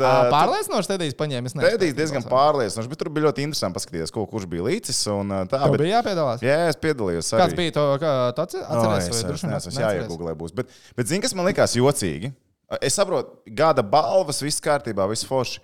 [0.00, 1.50] Ā, ā, Pārliecinoši Tedijs paņēma.
[1.50, 5.02] es Tēdīs diezgan pārliecinoši, bet tur bija ļoti interesanti paskatīties, ko kurš bija līdzīgs.
[5.04, 6.40] Tā, Tev bet, bija jāpiedalās.
[6.44, 7.28] jā, es piedalījos.
[7.36, 7.58] Kāds arī.
[7.60, 9.10] bija to, kā tu atce- Ai, atceries?
[9.10, 9.44] es neesmu, es
[9.76, 9.82] neatceries?
[9.84, 10.54] jāiegūlē būs.
[10.56, 12.32] Bet, bet zini, kas man likās jocīgi?
[12.82, 15.60] Es saprotu, gada balvas, viss kārtībā, viss forši.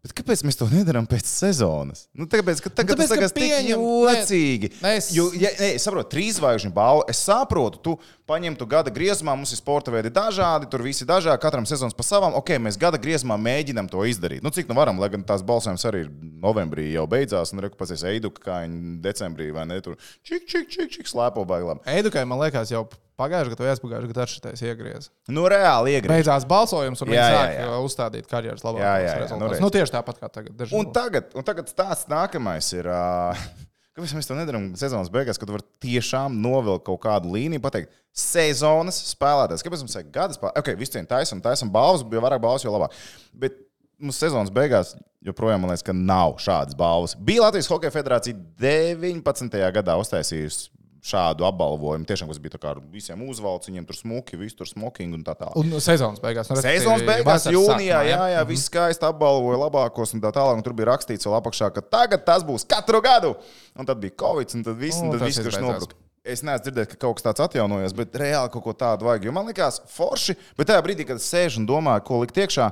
[0.00, 2.06] Bet kāpēc mēs to nedarām pēc sezonas?
[2.16, 4.70] Nu, tāpēc, ka tagad tāpēc, tas ir tik pieņem- jocīgi.
[4.80, 7.02] Nē, es- Jo, ja, nē, es saprotu, trīs zvaigžņu balvu.
[7.12, 7.98] Es saprotu, tu
[8.30, 12.36] paņemtu gada griezumā, mums ir sporta veidi dažādi, tur visi dažādi, katram sezonas pa savam.
[12.38, 14.44] Ok, mēs gada griezumā mēģinām to izdarīt.
[14.46, 16.10] Nu, cik nu varam, lai gan tās balsojums arī ir
[16.44, 19.98] novembrī jau beidzās, un rekupasies Eidu, kā viņi decembrī vai ne tur.
[20.26, 21.82] Čik, čik, čik, čik, slēpo baiglam.
[21.90, 22.86] Eidukai, man liekas, jau
[23.20, 25.10] pagājušajā gadā, aizpagājušajā gadā šitais iegriezis.
[25.28, 26.14] Nu, reāli iegriezt.
[26.14, 29.64] Beidzās balsojums, un viņi Jā, jā, sāk uh, uzstādīt karjeras labākos nu rezultātus.
[29.64, 30.68] Nu, tieši tāpat kā tagad.
[30.76, 32.88] Un tagad, un tagad stāsts nākamais ir.
[32.88, 37.90] Uh, Kāpēc mēs to nedarām sezonas beigās, kad var tiešām novilkt kaut kādu līniju, pateikt,
[38.14, 39.64] sezonas spēlētājs?
[39.66, 40.62] Kāpēc mums vajag gada spēlētājs?
[40.62, 42.94] Ok, viss cieņa taisam, taisam balvas, jo vairāk balvas, jo labāk.
[43.42, 43.58] Bet
[44.00, 44.94] mums sezonas beigās
[45.26, 47.16] joprojām man liekas, ka nav šādas balvas.
[47.18, 49.58] Bija Latvijas Hokeja federācija 19.
[49.74, 52.04] gadā uztaisījusi šādu apbalvojumu.
[52.08, 55.56] Tiešām tas bija ar visiem uzvalks, viņiem tur smuki, viss tur smoking un tā tālāk.
[55.56, 56.50] Un sezonas beigās.
[56.50, 60.60] nu, respektīvi, Sezonas beigās, jūnijā, jā, jā, viss skaisti apbalvoja labākos un tā tālāk.
[60.60, 63.34] Un tur bija rakstīts vēl apakšā, ka tagad tas būs katru gadu.
[63.78, 65.64] Un tad bija Covid, un tad viss, Nu, un tad tas viss izbeidzās.
[65.64, 65.96] nobruka.
[66.20, 69.24] Es neesmu dzirdējis, ka kaut kas tāds atjaunojas, bet reāli kaut ko tādu vajag.
[69.24, 72.66] Jo man likās forši, bet tajā brīdī, kad es sēžu un domāju, ko likt iekšā,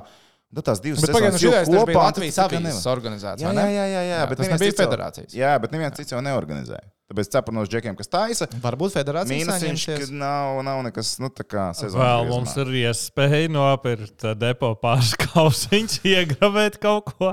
[0.53, 2.93] tad tās divas sezonas jau bija kopā, un Latvijas tas tā kā avīzes nevar.
[2.93, 3.49] organizācija.
[3.49, 3.65] Jā, ne?
[3.65, 5.33] jā, jā, jā, jā, bet tas jau- federācijas.
[5.33, 6.85] Jā, bet neviens cits jau neorganizēja.
[7.09, 10.11] Tāpēc cepanos džekiem, kas taisa, Varbūt federācija ka saņemsies.
[10.13, 11.97] nav, nav nekas, nu, tā kā sezonas.
[11.97, 12.35] Vēl griezumā.
[12.35, 17.31] mums ir iespēja nopirkt ā, depo pāris kausiņus, iegravēt kaut ko.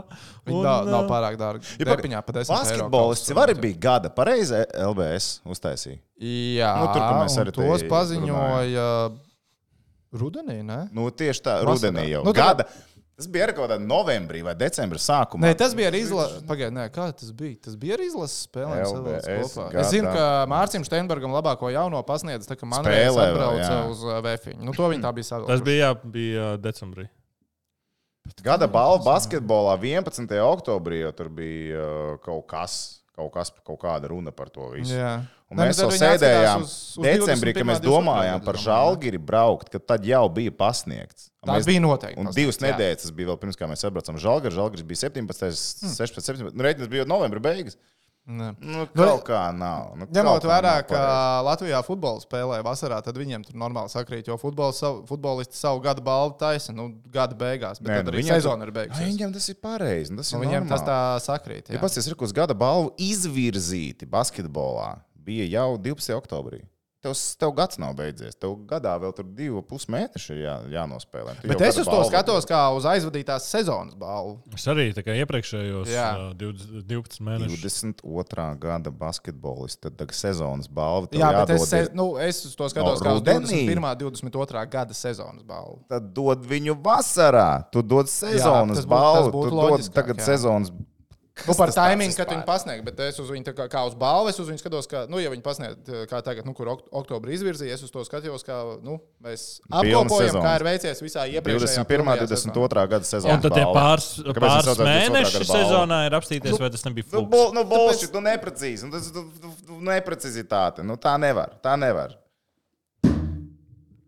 [0.49, 1.69] Un, nav, nav ā, pārāk dārgi.
[1.77, 2.89] Ja pa- Depiņā pa 10 eiro.
[2.89, 6.01] Basketbolists arī bija gada pareizi LBS uztaisīja.
[6.25, 8.89] Jā, Nu, tur, mēs arī tos paziņoja
[10.17, 10.87] rudenī, ne?
[10.97, 11.75] Nu, tieši tā, Vasarā.
[11.75, 12.23] rudenī jau.
[12.25, 12.65] Nu, Nu, tā- gada.
[13.17, 15.47] Tas bija arī kaut kādā novembrī vai decembrī sākumā.
[15.47, 16.43] Nē, tas bija ar izlases.
[16.45, 17.57] Pagaidiet, nē, kā tas bija?
[17.65, 19.15] Tas bija ar izlases gadā.
[19.81, 24.03] Es zinu, ka Mārcis Steinbergam labāko jauno pasniedz, tā kā man Spēlē vēl, atbrauca uz
[24.05, 24.61] uh, Vēfiņu.
[24.69, 25.55] Nu, to viņi tā bija savilkuši.
[25.55, 27.07] Tas bija, jā, bija ā, decembrī.
[28.45, 30.37] Gada balva basketbolā 11.
[30.45, 32.77] oktobrī jau tur bija uh, kaut kas,
[33.17, 34.93] kaut kas, kaut kāda runa par to visu.
[34.95, 35.23] Jā.
[35.51, 37.55] Un Nē, mēs jau sēdējām uz- uz decembrī, 21.
[37.55, 37.91] kad mēs 22.
[37.95, 41.31] domājām par žālgiri braukt, kad tad jau bija pasniegts.
[41.43, 42.19] Un Tas mēs- bija noteikti.
[42.19, 44.53] Un pasniegts, divas nedēļas tas bija vēl pirms, kā mēs sabraucām žālgari.
[44.53, 45.95] Žālgaris bija 17, Hmm.
[45.95, 46.55] 16, 17.
[46.55, 47.77] Nu, Reiķis bija novembra beigas.
[48.27, 48.49] Nē.
[48.59, 49.93] Nu, kaut kā nav.
[49.95, 51.01] Nu, Ņemot vērā, ka.
[51.47, 54.35] Latvijā futbola spēlē vasarā, tad viņiem tur normāli sakrīt, jo
[54.75, 58.67] savu, futbolisti savu gadu balvu taisa, nu, gada beigās, bet Nē, nu, arī viņiem sezona
[58.67, 58.99] ir beigusies.
[59.05, 60.11] Ai, Viņiem tas ir pareizi.
[60.11, 60.89] nu, Tas ir Nu, viņiem tas normāli.
[60.91, 61.69] tā sakrīt.
[61.71, 61.81] Ja Jā.
[61.87, 66.15] pats ir uz gada balvu izvirzīti basketbolā, bija jau 12.
[66.19, 66.65] oktobrī.
[67.07, 68.35] Tev, tev gads nav beidzies.
[68.41, 71.37] Tev gadā vēl tur divi pus mēneši ir jā, jānospēlē.
[71.43, 74.41] Tu Bet es uz to balvu skatos kā uz aizvadītās sezonas balvu.
[74.57, 76.09] Es arī tā kā iepriekšējos Jā.
[76.19, 77.63] ā, 20, 12 mēnešus.
[77.63, 78.49] 22.
[78.65, 81.07] gada basketbolists, tad tagad sezonas balva.
[81.15, 83.63] Jā, bet es, jādod se, nu, es uz to skatos No, kā uz rudenī?
[83.71, 83.95] 21.
[84.03, 84.67] 22.
[84.75, 85.79] gada sezonas balvu.
[85.89, 87.49] Tad dod viņu vasarā.
[87.71, 89.31] Tu dod sezonas būtu- balvu.
[89.31, 90.25] tas būtu Tu dod tagad jā.
[90.33, 90.73] sezonas.
[91.45, 94.39] Nu, par taimingu, kad viņi pasniedz, bet es uz viņu kā, kā uz balvu, es
[94.41, 97.77] uz viņu skatos, kā, nu, ja viņi pasniedz, kā tagad, nu, kur ok oktobrī izvirzīja,
[97.77, 101.91] es uz to skatījos, kā, nu, mēs apkopojam, kā ir veicies visā iepriekšējā 21.
[101.93, 102.87] pilnajā 22.
[102.95, 103.37] gada sezonā.
[103.37, 104.91] Un tad tie pāris, pāris viņi saucās 22.
[104.91, 107.31] mēneši sezonā ir apstīties, vai tas nebija Nu, fulks.
[107.37, 108.89] bol, nu, bolšit, nu, neprecīzi.
[108.89, 110.87] Nu, tas nu, nu, neprecizitāte.
[110.89, 111.59] Nu, tā nevar.
[111.61, 112.17] Tā nevar.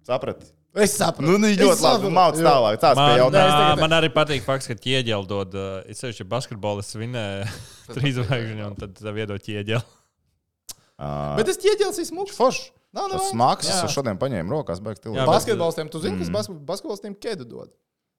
[0.08, 0.48] Saprati?
[0.78, 1.26] Es saprotu.
[1.26, 1.82] Nu, nu, Es ļoti labi.
[1.82, 2.12] saprotu.
[2.14, 2.44] Māc Jo.
[2.46, 2.76] tālāk.
[2.82, 3.54] Tāds Man, bija nā, jautājums.
[3.58, 7.48] tagad- man arī patīk fakts, ka ķieģeli dod, uh, it sevišķi basketbolists vinēja
[7.96, 9.82] trīs zvaigžņu, un tad tev iedod ķieģeli.
[10.98, 12.36] Ā, Bet tas ķieģelis ir smuks.
[12.36, 12.70] Forši.
[12.94, 13.34] Nav Tas nevajag.
[13.34, 13.68] smags.
[13.68, 14.80] Es šodien paņēmu rokās,
[15.28, 17.68] Basketbolistiem, tu zini, kas bas basketbolistiem kedu dod.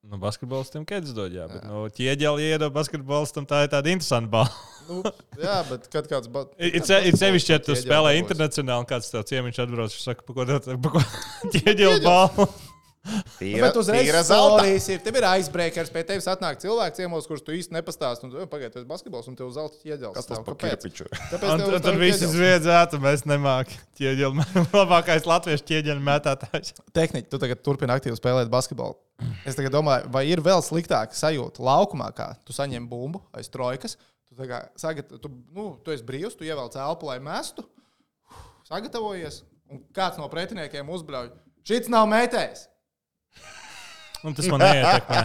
[0.07, 4.59] Nu, basketbolistiem kēdes dod, jā, bet no ķieģeli iedod basketbolistam, tā ir tāda interesanta balva.
[4.89, 5.03] Nu,
[5.37, 6.25] jā, bet kad kāds.
[6.33, 6.47] Ba...
[6.57, 10.57] Ir sevišķi, ja tu spēlē internacionāli, kāds tev ciemiņš atbrauc, viņš saka, pa ko tā,
[10.65, 11.03] pa ko
[11.53, 12.47] ķieģeli balvu.
[13.39, 14.99] Tīra, Bet uzreiz ir.
[15.05, 18.27] Tev ir aizbreakers, pie tevis atnāk cilvēks ciemos, kurus tu īsti nepastāsti.
[18.27, 20.15] Un tu pagaidi, tas ir basketbols, un tev zelta ķieģelis.
[20.17, 20.41] Kas tas?
[20.41, 22.35] Tāpēc Un, tev un tad viss ķieģelis.
[22.35, 23.85] zviedzētu, mēs nemākam.
[23.99, 26.75] Ķieģeli, labākais latviešu ķieģeļu mētātājs.
[26.97, 28.99] tehniķi, tu tagad turpini aktīvi spēlēt basketbolu.
[29.49, 33.97] Es domāju, vai ir vēl sliktāka sajūta laukumā, kā tu saņem bumbu aiz trojkas.
[34.29, 37.65] Tu, kā sagat, tu, nu, tu esi brīvs, tu ievelc elpu, lai mestu,
[38.69, 39.41] sagatavojies,
[39.73, 41.31] un kāds no pretiniekiem uzbrauj.
[41.65, 42.67] Šis nav mētējs.
[44.25, 45.19] Un tas man neietekmē.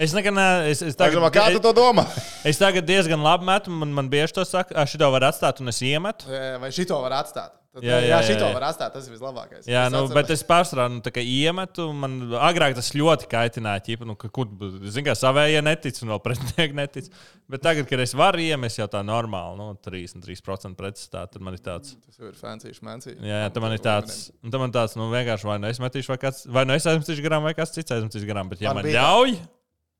[0.00, 0.70] Es nekad neesmu.
[0.72, 2.06] Es, es, Es domāju, Kā tu to domā?
[2.48, 5.70] es tagad diezgan labi metu, man, man bieži to saka, ah, šito var atstāt, un
[5.70, 6.30] es iemetu.
[6.62, 7.52] Vai šito var atstāt?
[7.74, 8.54] Tad, Jā, jā, jā, jā, jā, šito jā.
[8.54, 8.92] var atstāt.
[8.94, 9.64] Tas ir vislabākais.
[9.66, 11.86] Jā, nu, atceros- bet es pārsvarā nu, iemetu.
[11.92, 13.82] Man agrāk tas ļoti kaitināja.
[13.88, 14.46] Ķipa, nu, ka, kur,
[14.94, 17.08] zin, kā savējie netic, un vēl pretinieki netic.
[17.50, 21.64] Bet tagad, kad es varu iemest jau tā normāli, nu, 33% pretstāvā, tad man ir
[21.66, 21.96] tāds.
[22.06, 23.16] Tas jau ir fancy šmanci.
[23.18, 25.82] Jā, jā tad man ir tāds, un tad man tāds, nu, vienkārši vai nu es
[25.82, 28.48] metīšu, vai kāds, vai nu es aizmetīšu garām, vai kāds cits aizmetīs garām.
[28.54, 29.36] Bet, ja Man man, man bija- ļauj,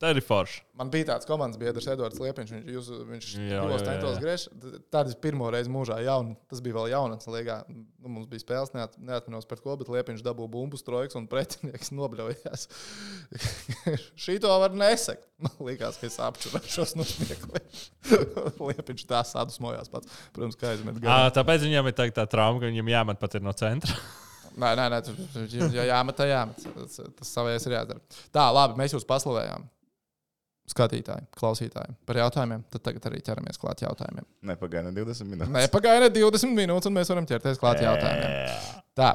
[0.04, 0.60] tad ir forši.
[0.78, 2.52] Man bija tāds komandas biedrs, Edvards Liepiņš.
[2.54, 4.44] Viņš, jūs, viņš divos centos griež.
[4.94, 7.60] Tad es pirmo reizi mūžā jaunu, tas bija vēl jaunats līgā.
[7.70, 11.92] Nu, mums bija spēles, neat, neatminos par ko, bet Liepiņš dabūja bumbu strojks un pretinieks
[11.94, 12.66] nobļaujās.
[14.24, 15.26] Šī to var nesekt.
[15.42, 17.70] Man liekas, ka es apčurāšos no smiekliem.
[18.68, 20.10] Liepiņš tā sadusmojās pats.
[20.34, 21.32] Protams, kā aizmet garām.
[21.38, 23.96] tāpēc viņam ir tā, tā trauma, ka viņam jāmet pat ir no centra.
[24.54, 26.60] Nē, nē, nē, tu- ja jāmet, jāmet.
[26.76, 28.02] Tas, tas savējais ir jādara.
[28.30, 29.64] Tā, labi, mēs jūs paslavējām.
[30.64, 32.62] Skatītāji, klausītāji par jautājumiem.
[32.72, 34.24] Tad tagad arī ķeramies klāt jautājumiem.
[34.48, 35.52] Nepagaida 20 minūtes.
[35.52, 38.86] Nepagaida 20 minūtes, un mēs varam ķerties klāt jautājumiem.
[38.96, 39.10] Tā.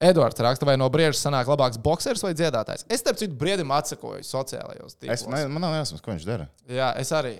[0.00, 2.86] Edvards raksta, vai no brīža sanāk labāks boxers vai dziedātājs.
[2.88, 5.28] Es, starp citu, briedim atsakoju sociālajos Es, tīklos.
[5.34, 6.46] ne, man nav jāsaka, ko viņš dara.
[6.72, 7.34] Jā, es arī.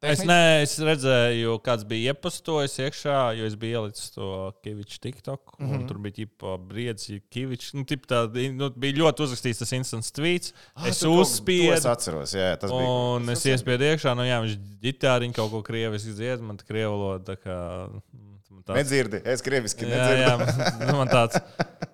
[0.00, 5.56] Es, ne, es redzēju, kāds bija iepostojis iekšā, jo es biju ielicis to Kaviču TikTok.
[5.58, 5.66] Mm.
[5.72, 5.88] -hmm.
[5.88, 7.72] Tur bija ģipa briedzi, Kavičs.
[7.74, 8.20] Nu, tā,
[8.54, 10.52] nu, bija ļoti uzrakstīts tas instants tweets.
[10.86, 11.88] Es to Es uzspiedu.
[11.90, 12.86] atceros, jā, tas bija.
[13.16, 14.56] Un es iespiedu iekšā, nu jā, viņš
[14.86, 17.34] ģitāriņu kaut ko krieviski dzied, man krievu valoda.
[18.64, 20.22] tāds- Nedzirdi, es krieviski Jā, nedzirdu.
[20.22, 21.40] jā, man- nu, man tāds,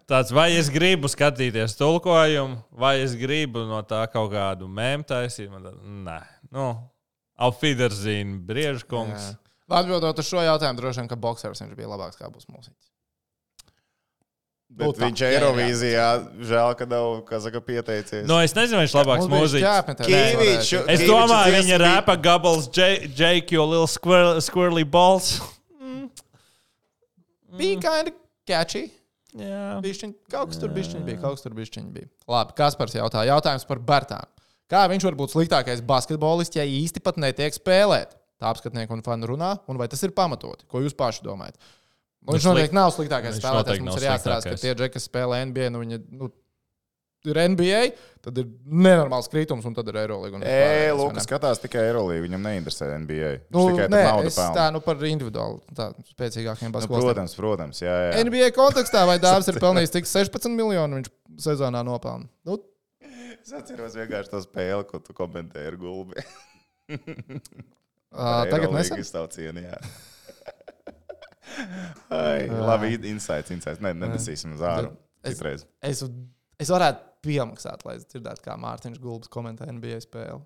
[0.09, 5.49] tāds, vai es gribu skatīties tulkojumu, vai es gribu no tā kaut kādu mēmu taisīt.
[5.51, 6.91] Nē, nu,
[7.39, 9.33] Alfiderzina, Briežkungs.
[9.75, 12.71] Atbildot uz šo jautājumu, droši vien, ka boxers viņš bija labāks kā būs mūsu.
[14.75, 14.99] Bet Nu, tā.
[15.07, 15.39] viņš Jā, jā, jā.
[15.41, 16.07] Eirovīzijā
[16.51, 17.05] žēl, ka nav,
[17.45, 18.25] saka, pieteicies.
[18.27, 19.65] Nu, es nezinu, viņš ir labāks mūziķis.
[20.09, 25.41] Kīviču- Es Kīviču domāju, viņa rapa gabals, Jake, your little squir squirrely balls.
[27.59, 28.15] Bija kind of
[28.47, 28.91] catchy.
[29.35, 29.79] Jā.
[29.83, 32.07] Bišķiņ, kaut kas tur bišķiņ bija, kaut kas tur bišķiņ bija.
[32.31, 34.29] Labi, Kaspars jautā, jautājums par Bertānu.
[34.71, 38.15] Kā viņš var būt sliktākais basketbolists, ja īsti pat netiek spēlēt?
[38.41, 40.65] Tā apskatnieki un fani runā, un vai tas ir pamatoti?
[40.71, 41.59] Ko jūs paši domājat?
[42.25, 43.83] Nu, viņš noteikti nav sliktākais spēlētājs.
[43.85, 46.31] Mums ir jāatcerās, ka tie džeki, kas spēlē NBA, nu viņi nu,
[47.29, 47.79] ir NBA,
[48.25, 50.49] tad ir nenormāls kritums, un tad ir Eirolandes.
[50.49, 52.25] Ej, Lukas skatās tikai Eirolandā.
[52.25, 53.31] Viņam neinteresē NBA.
[53.45, 54.67] Viņš Nu, tikai nē, es tā pelna.
[54.75, 57.09] nu par individuāli, tā spēcīgākiem Nu, basketbolistiem.
[57.13, 57.81] protams, protams.
[57.85, 58.25] Jā, jā.
[58.25, 61.13] NBA kontekstā vai dāvāts ir pelnījis tik 16 miljonu viņš
[61.45, 62.29] sezonā nopelna.
[62.49, 62.59] Nu,
[63.45, 66.23] Es atceros vienkārši to spēli, ko tu komentēji ar gulbi.
[68.15, 69.01] uh, tagad nesen.
[69.03, 69.77] izsaucienu, jā.
[72.15, 73.83] Ai, labi, insights, insights.
[73.85, 74.89] Nē, nedasīsim uz ārā.
[75.25, 75.67] Es- Citreiz.
[75.85, 76.01] Es,
[76.61, 80.41] es varētu piemaksāt, lai dzirdētu, kā Mārtiņš Gulbis komentē NBA spēli.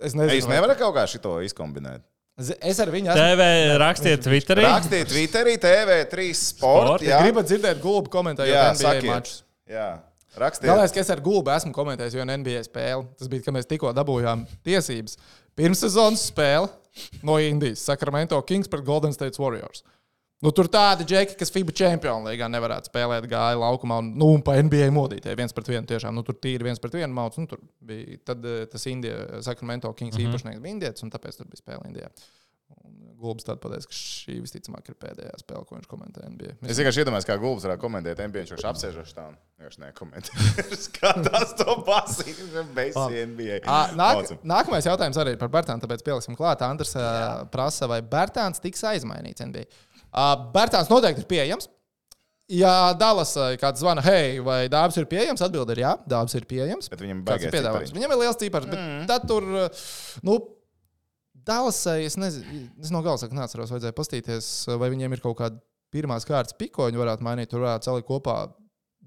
[0.00, 2.04] Es nezinu, Es nevaru kaut kā šito izkombinēt.
[2.38, 3.22] vai- Es ar viņu esmu.
[3.28, 3.46] TV
[3.80, 4.64] rakstiet Twitterī.
[4.64, 7.02] Rakstiet Twitterī, TV3 Sport, sport.
[7.06, 9.08] Ja gribat dzirdēt Gulbu komentējot Jā, NBA sakiet.
[9.10, 9.42] mačus.
[9.68, 9.88] jā.
[10.38, 10.68] Rakstiet.
[10.70, 13.08] Galvenais, ka es ar Gulbu esmu komentējis vienu NBA spēli.
[13.18, 15.18] Tas bija, kad mēs tikko dabūjām tiesības.
[15.58, 16.70] Pirmssezonas spēle
[17.26, 17.84] no Indijas.
[17.84, 19.84] Sacramento Kings pret Golden State Warriors.
[20.42, 24.40] Nu, tur tādi džeki, kas FIBA čempionu līgā nevarētu spēlēt, gāja laukumā un, nu, un
[24.42, 25.36] pa NBA modītē.
[25.38, 26.16] viens pret vienu tiešām.
[26.18, 27.38] Nu, tur tīri viens pret vienu mauts.
[27.38, 30.32] Nu, tur bija tad, eh, tas Indija, Sacramento Kings mm -hmm.
[30.32, 32.10] īpašnieks bija indietis, un tāpēc tur bija spēle Indijā.
[32.82, 36.56] Un Gulbis tad pateica, ka šī visticamāk ir pēdējā spēle, ko viņš komentē NBA.
[36.66, 38.46] Es vienkārši iedomājos, kā Gulbs varētu komentēt NBA.
[38.50, 40.48] Viņš apsēžas tā un vienkārši nekomentē.
[40.86, 43.60] Skatās to pasīvi, viņš beigsies NBA.
[43.62, 44.42] Ā, Nāk, Maucam.
[44.54, 46.64] nākamais jautājums arī par Bērtānu, tāpēc pieliksim klāt.
[46.66, 47.06] Andrs ā,
[47.52, 49.68] prasa, vai Bērtāns tiks aizmainīts NBA.
[50.12, 51.70] Uh, Bērtāns noteikti ir pieejams.
[52.52, 56.90] Ja Dallasai kāds zvana, hei, vai dāvāts ir pieejams, atbild ir jā, dāvāts ir pieejams.
[56.92, 57.94] Bet viņam ir piedāvājums?
[57.94, 59.06] Viņam ir liels cipars, bet mm.
[59.08, 59.46] tad tur,
[60.26, 60.36] nu,
[61.46, 65.60] Dallasai, es nezinu, es no galvas saku, neatceros, vajadzēja pastīties, vai viņiem ir kaut kāda
[65.92, 68.36] pirmās kārtas piko, viņi varētu mainīt, tur varētu celikt kopā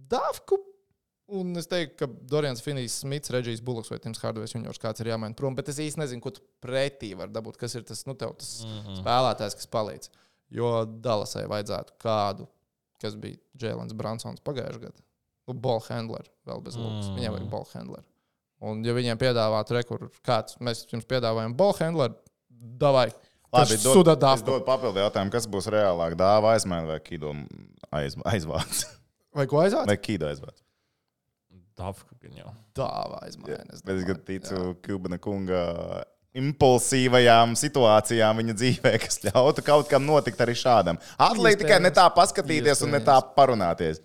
[0.06, 0.60] Dāvku.
[1.36, 5.10] Un es teiktu, ka Dorians Finijs, Smits, Reģijs Bulks vai Tims Hardovs juniors kāds ir
[5.10, 8.14] jāmaina prom, bet es īsti nezinu, ko tu pretī vari dabūt, kas ir tas, nu,
[8.14, 9.00] tev tas mm -hmm.
[9.00, 10.12] spēlētājs, kas palīdz.
[10.54, 12.46] Jo Dallasai vajadzētu kādu,
[13.02, 15.02] kas bija Jēlens Bransons pagājušajā gadā.
[15.48, 17.10] Nu, ball handler, vēl bez lūgas.
[17.10, 17.18] Mm.
[17.18, 18.04] Viņam vajag ball handler.
[18.66, 22.16] Un, ja viņiem piedāvātu rekordu, kāds mēs jums piedāvājam, ball handler,
[22.50, 23.12] davai.
[23.54, 24.40] Labi, Taču suda dod, dāvā.
[24.40, 26.16] es dodu papildu jautājumu, kas būs reālāk?
[26.20, 27.32] Dāvā aizmēne vai kīdo
[27.96, 28.82] aiz, aizvāc?
[29.36, 29.88] Vai ko aizvāc?
[29.92, 30.58] Vai kīdo aizvāc?
[31.76, 32.52] Dafka gan jau.
[32.76, 33.84] Dāvā aizmaiņas.
[33.86, 35.62] Bet es gan ticu Kubana kunga
[36.36, 41.00] impulsīvajām situācijām viņa dzīvē, kas ļautu kaut kam notikt arī šādam.
[41.22, 44.02] Atliek tikai ne tā paskatīties un ne tā parunāties.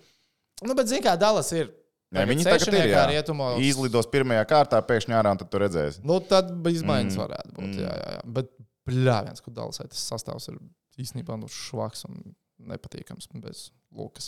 [0.61, 1.71] Nu, bet zini, kā Dallas ir.
[2.11, 3.03] Ja viņi Tagad ir jā.
[3.07, 3.59] rietumos.
[3.63, 6.01] Izlidos pirmajā kārtā, pēkšņi ārā, un tad tu redzēsi.
[6.03, 7.17] Nu, tad izmaiņas Mm.
[7.17, 7.21] mm.
[7.23, 7.77] varētu būt.
[7.79, 8.23] Jā, jā, jā.
[8.37, 8.49] Bet,
[8.89, 10.57] bļāviens, kur Dallasai tas sastāvs ir
[10.99, 12.33] īstenībā nu, švaks un
[12.67, 14.27] nepatīkams bez Lukas.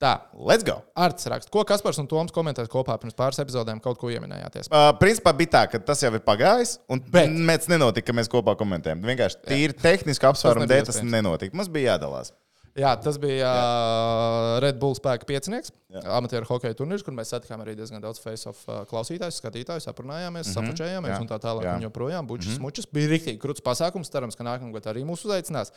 [0.00, 0.78] Tā, Let's go!
[0.96, 4.70] Arts raksta, ko Kaspars un Toms komentēs kopā pirms pāris epizodēm, kaut ko ieminējāties.
[4.72, 8.54] Uh, principā bija tā, ka tas jau ir pagājis, un mēs nenotika, ka mēs kopā
[8.56, 9.02] komentējam.
[9.04, 11.52] Vienkārši tīri tehniski apsvērumu dēļ tas nenotika.
[11.54, 12.32] Mums bija jādalās.
[12.78, 16.04] Jā, tas bija uh, Red Bull spēka piecinieks, Jā.
[16.20, 20.52] amatieru hokeja turnīrs, kur mēs satikām arī diezgan daudz face-off uh, klausītājus, skatītājus, aprunājāmies, mm
[20.52, 20.70] -hmm.
[20.70, 21.66] safačējāmies jā, un tā tālāk.
[21.66, 21.74] jā.
[21.76, 22.68] Un joprojām bučas, mm -hmm.
[22.68, 24.10] mučas bija rīktīgi krūts pasākums.
[24.10, 25.72] Cerams, ka nākamā gada arī mūs uzaicinās.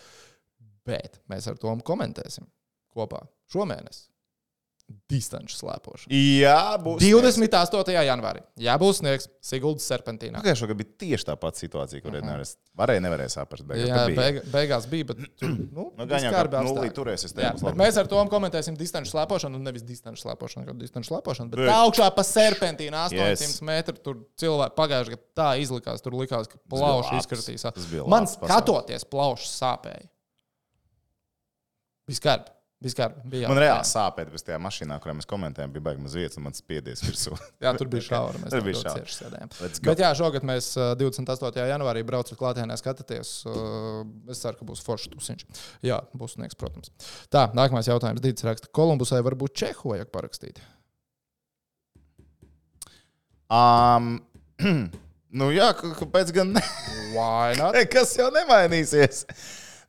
[0.85, 2.45] Bet mēs ar to komentēsim
[2.93, 4.12] kopā šomēnes.
[5.09, 6.11] Distanču slēpošanu.
[6.11, 6.99] Jā, būs.
[7.05, 7.93] 28.
[8.03, 8.41] janvārī.
[8.59, 10.41] Jā, būs sniegs Siguldas serpentīnā.
[10.41, 12.51] Pagājušā gada bija tieši tā pati situācija, kur uh -huh.
[12.77, 13.63] varēja, nevarēja saprast.
[13.63, 14.17] beigās, Jā, bija.
[14.19, 15.27] beig, beigās bija, bet nu,
[15.97, 17.33] Nu, gan jau kā nulī turēsies.
[17.79, 22.09] Mēs ar to komentēsim distanču slēpošanu, un nevis distanču slēpošanu, kā distanču slēpošanu, bet augšā
[22.15, 23.61] pa serpentīnu 800 Yes.
[23.61, 23.95] metru.
[23.95, 26.59] Tur cilvēki pagājušajā gadā tā izlikās, tur likās, ka.
[27.71, 30.09] Tas bija Man skatoties, plaušas sāpēja.
[32.07, 32.52] Bija skarbi.
[32.91, 33.21] Skarbi.
[33.31, 36.43] Bija Man reāli sāpēja, bet tajā mašīnā, kurā mēs komentējām, bija baigta maz vietas, un
[36.49, 37.37] man spiedies virsū.
[37.63, 38.41] Jā, tur bija šaura.
[38.41, 39.05] Mēs Tur bija šaura.
[39.15, 39.53] sēdējām.
[39.87, 41.63] Bet jā, šogad mēs ā, 28.
[41.71, 43.31] janvārī braucam klātienē skatīties.
[43.47, 43.55] ā,
[44.33, 45.47] Es ceru, ka būs foršs tusiņš.
[45.87, 46.91] Jā, būs sniegs, protams.
[47.31, 48.23] Tā, nākamais jautājums.
[48.23, 50.59] Dīts raksta, Kolumbusai varbūt Čehu vajag parakstīt.
[53.53, 54.15] Um,
[55.39, 56.63] nu jā, kāpēc gan ne?
[57.93, 59.25] Kas jau nemainīsies?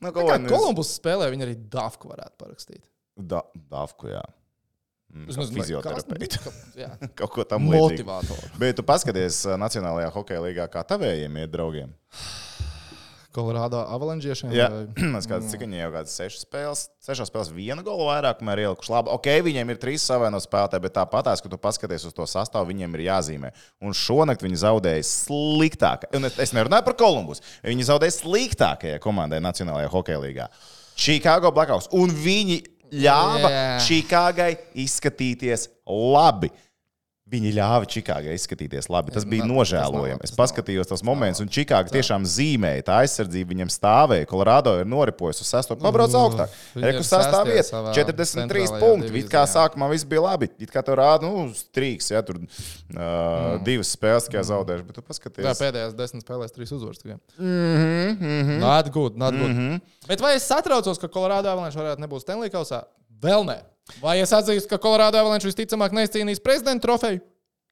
[0.04, 2.82] Nu, ko Kā lai nu- Kolumbus spēlē, viņi arī Dafku varētu parakstīt.
[3.16, 3.40] Da,
[3.72, 4.20] Dafku, jā.
[5.14, 5.80] Mm, Es kā nezinu,
[6.82, 6.88] Jā,
[7.20, 8.02] Kaut ko tam līdzīgu.
[8.04, 8.48] motivātoru.
[8.58, 11.94] Bet tu paskaties uh, Nacionālajā hokeja līgā, kā tavējiem iet draugiem.
[13.34, 14.52] Kolorādo avalanžiešiem.
[14.54, 18.38] Jā, vai- es kādā cik viņiem jau kādas sešas spēles, sešās spēlēs viena gola vairāk,
[18.40, 19.10] kamēr ielikuši labi.
[19.16, 22.94] Ok, viņiem ir trīs savaino spēlētāji, bet tāpatās, ka tu paskaties uz to sastāvu, viņiem
[22.98, 23.50] ir jāzīmē.
[23.82, 26.06] Un šonakt viņi zaudēja sliktāk.
[26.14, 27.42] Un es, es nerunāju par Kolumbus.
[27.66, 30.46] Viņi zaudēja sliktākajai komandai Nacionālajā hokeja līgā.
[30.94, 31.90] Chicago Blackhawks.
[31.98, 32.60] Un viņi
[32.94, 33.64] ļāva Jā.
[33.82, 34.52] Chicagai
[34.84, 36.52] izskatīties labi.
[37.34, 39.10] Viņi ļāva Čikāgai izskatīties labi.
[39.14, 40.20] Tas Es bija ne- nožēlojami.
[40.22, 42.84] tas Es nav- paskatījos tos momentus, un Čikāga tiešām zīmēja.
[42.86, 44.26] Tā aizsardzība viņam stāvēja.
[44.30, 46.48] Kolorādo ir noripojusi uz sesto, pabrauc augstāk.
[46.76, 49.18] viņi ir Reku sastāv sestie vieta savā 43 centrālajā punkti.
[49.18, 50.48] It kā sākumā viss bija labi.
[50.60, 54.86] It kā tur rāda, nu, strīks, ja tur uh, divas spēles tikai zaudējuši.
[54.86, 55.60] Bet tu Jā, paskaties.
[55.64, 57.18] pēdējās desmit spēlēs trīs uzvaras tikai.
[57.38, 58.58] Mhm, mhm.
[58.60, 59.50] Not good, not good.
[59.50, 59.80] Mhm.
[60.06, 62.84] Bet vai es satraucos, ka Kolorādo avalanche varētu nebūt Stanley kausā?
[63.22, 63.60] Vēl nē.
[64.00, 67.20] Vai es atzīstu, ka Kolorādo avalanche visticamāk neizcīnīs prezidenta trofeju?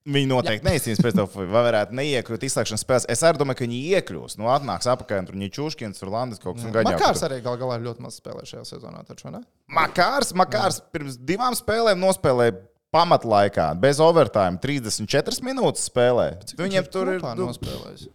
[0.02, 3.04] Viņi noteikti neizcīnīs tam, vai varētu neiekļūt izslēgšanas spēlēs.
[3.12, 4.34] Es arī domāju, ka viņi iekļūs.
[4.40, 6.96] Nu, atnāks apakaļ, un tur čūškins, tur Landes kaut kas gaļā.
[6.96, 9.04] Makārs arī gal galā ļoti maz spēlē šajā sezonā.
[9.06, 9.44] Taču, ne?
[9.70, 12.58] Makārs, Makārs pirms divām spēlēm nospēlēja
[12.92, 16.26] pamatlaikā, bez overtime, 34 minūtes spēlē.
[16.58, 17.22] Viņiem tur ir.
[17.38, 18.08] Nu, nospēlējis.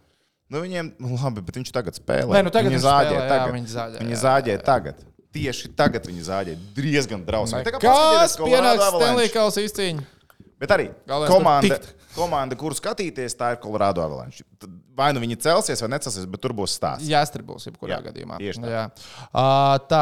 [0.52, 2.36] nu, viņiem, nu, labi, bet viņš tagad spēlē.
[2.36, 3.56] Nē, nu tagad viņš zāģē spēlē, jā, tagad.
[3.56, 4.66] viņi zāģē, Viņi jā, zāģē jā, jā.
[4.68, 5.07] tagad.
[5.36, 7.74] Tieši tagad viņi zāģē diezgan drausmīgi.
[7.82, 8.86] Kas pienāks.
[8.94, 10.06] Stanley kausa izcīņā?
[10.58, 11.76] Bet arī tur komanda,
[12.18, 14.42] komanda, kuru skatīties, tā ir Colorado Avalanche.
[14.98, 17.06] Vai nu viņi celsies, vai necelsies, bet tur būs stāsts.
[17.06, 18.40] Jāstribūs, jebkurā Jā, gadījumā.
[18.42, 18.72] tieši tā.
[18.72, 18.86] Jā.
[19.30, 20.00] Uh, tā,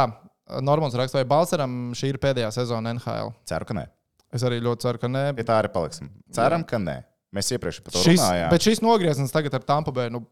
[0.65, 3.35] Normāls raksts, vai Balceram šī ir pēdējā sezona NHL?
[3.51, 3.85] Ceru, ka nē.
[4.33, 5.25] Es arī ļoti ceru, ka nē.
[5.37, 6.09] Pie tā arī paliksim.
[6.33, 7.01] Ceram, ka nē.
[7.37, 8.49] Mēs iepriekš par to Šis, runājām.
[8.55, 10.23] bet šis nogrieziens tagad ar Tampa Bay, nu,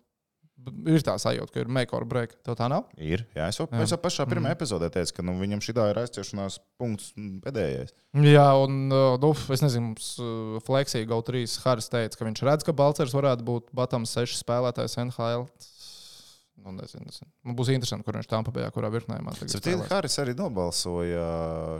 [0.90, 2.34] ir tā sajūta, ka ir make or break.
[2.46, 2.86] Tev tā nav?
[2.96, 3.24] Ir.
[3.36, 4.56] Jā, es jau, es jau pašā pirmā mm.
[4.56, 7.94] epizodē teicu, ka nu, viņam šī ir aizciešanās punkts mm, pēdējais.
[8.24, 12.66] Jā, un, uh, nu, es nezinu, mums uh, Fleksija GO3 Haris teica, ka viņš redz,
[12.66, 15.48] ka Balcers varētu būt Batams 6 spēlētājs NHL.
[16.64, 17.28] Nu, nezinu, nezinu.
[17.44, 18.88] Man būs interesanti, kur viņš tam pabeidzā, kurā
[19.36, 19.90] tagad Sapratu, spēlēs.
[19.90, 21.28] Haris arī nobalsoja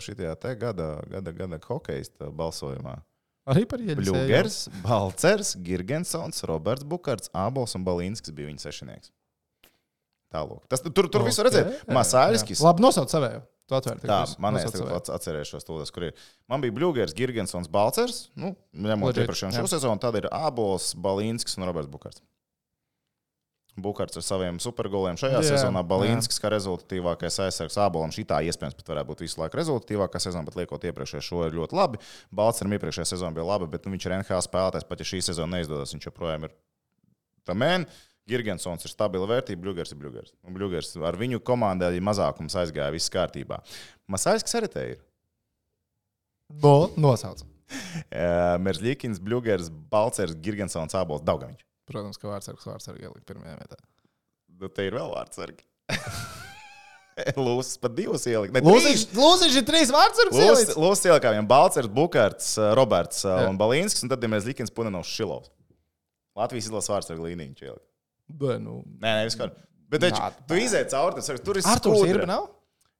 [0.04, 2.98] šajā gada, gada, gada hokeja balsojumā.
[3.52, 4.00] Arī par ieļu.
[4.00, 9.12] Bluegers, Balcers, Girgensons, Roberts Bukārts, Ābols un Balīnskis bija viņa sešinieks.
[10.34, 10.62] Tālāk.
[10.72, 11.84] Tas tur, tur visu redzēt.
[11.92, 12.62] Masāļskis.
[12.64, 13.44] Labi, nosauc savēju.
[13.64, 14.02] Tu atvērt.
[14.04, 16.24] Tā, man es tagad atcerēšos to, kur ir.
[16.52, 18.26] Man bija Bluegers, Girgensons, Balcers.
[18.36, 22.20] Nu, ņemot iepriekšējo šo sezonu, tad ir Ābols, Balīnskis un Roberts Bukārts.
[23.74, 25.80] Bukārts ar saviem supergoliem šajā Jā, sezonā.
[25.90, 27.78] Balīnskis kā rezultatīvākais aizsargs.
[27.82, 31.42] Ābolam šī tā iespējams pat varētu būt visu laiku rezultatīvākā sezona, bet liekot iepriekšējā šo
[31.48, 31.98] ir ļoti labi.
[32.30, 34.86] Balceram iepriekšējā sezona bija laba, bet nu, viņš ir NHL spēlētājs.
[34.86, 36.54] Pat ja šī sezona neizdodas, viņš joprojām ir
[37.50, 37.88] tamēn.
[38.30, 40.32] Girgensons ir stabila vērtība, Bluegers ir Bluegers.
[40.46, 43.58] Un Bluegers ar viņu komandai mazākums aizgāja viss kārtībā.
[44.08, 45.02] Masāļskis arī te ir.
[46.62, 47.42] Bo, nosauc.
[48.64, 51.66] Merzlikins, Bluegers, Balcers, Girgensons, Ābols, Daugaviņš.
[51.90, 53.78] Protams, ka vārdsargs vārdsargi ielikt pirmajā vietā.
[54.60, 55.64] Nu, te ir vēl vārdsargi.
[57.38, 58.56] Lūsis pat divus ielikt.
[58.64, 60.74] Lūsis ir trīs vārdsargs.
[60.74, 63.50] Lūsis ielikā viņam Balcers, Bukārts, Roberts uh, Jā.
[63.52, 65.52] un Balīnskis, un tad ir Merzlikins, Punenovs, Šilovs.
[66.34, 67.86] Latvijas izlases vārdsargu līniju viņš ielika.
[68.40, 69.52] Bet, nu, Nē, nē, vispār.
[69.92, 72.24] Bet taču, tu izēji cauri, tas tur ir Arthurs skudra.
[72.24, 72.48] ir, nav?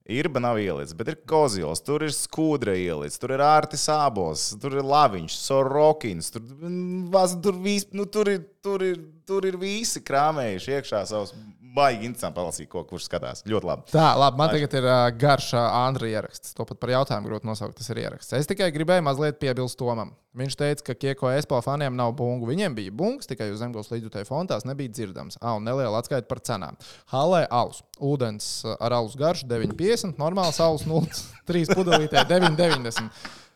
[0.05, 4.75] Irba nav ielicis, bet ir Kozils, tur ir skudra ielicis, tur ir Artis Abos, tur
[4.77, 9.57] ir Laviņš, Sorokins, tur, mm, vas- tur, vis, nu, tur, ir, tur, ir, tur ir
[9.57, 11.33] visi krāmējuši iekšā savus
[11.75, 13.43] baigi interesanti palasīt, ko kurš skatās.
[13.49, 13.87] Ļoti labi.
[13.91, 16.53] Tā, labi, man tagad ir uh, garš uh, Andrija ieraksts.
[16.57, 17.77] To pat par jautājumu grūti nosaukt.
[17.79, 18.35] Tas ir ieraksts.
[18.37, 20.13] Es tikai gribēju mazliet piebilst Tomam.
[20.35, 22.47] Viņš teica, ka Kieko Espo faniem nav bungu.
[22.49, 25.39] Viņiem bija bungas, tikai uz zemgals līdzjutēju fontās nebija dzirdams.
[25.39, 26.75] Ah, un neliela atskaita par cenām.
[27.13, 27.79] Halē alus.
[28.03, 30.19] Ūdens ar alus garšu 9,50.
[30.19, 33.07] Normāls alus 0,3 pudelītē 9,90.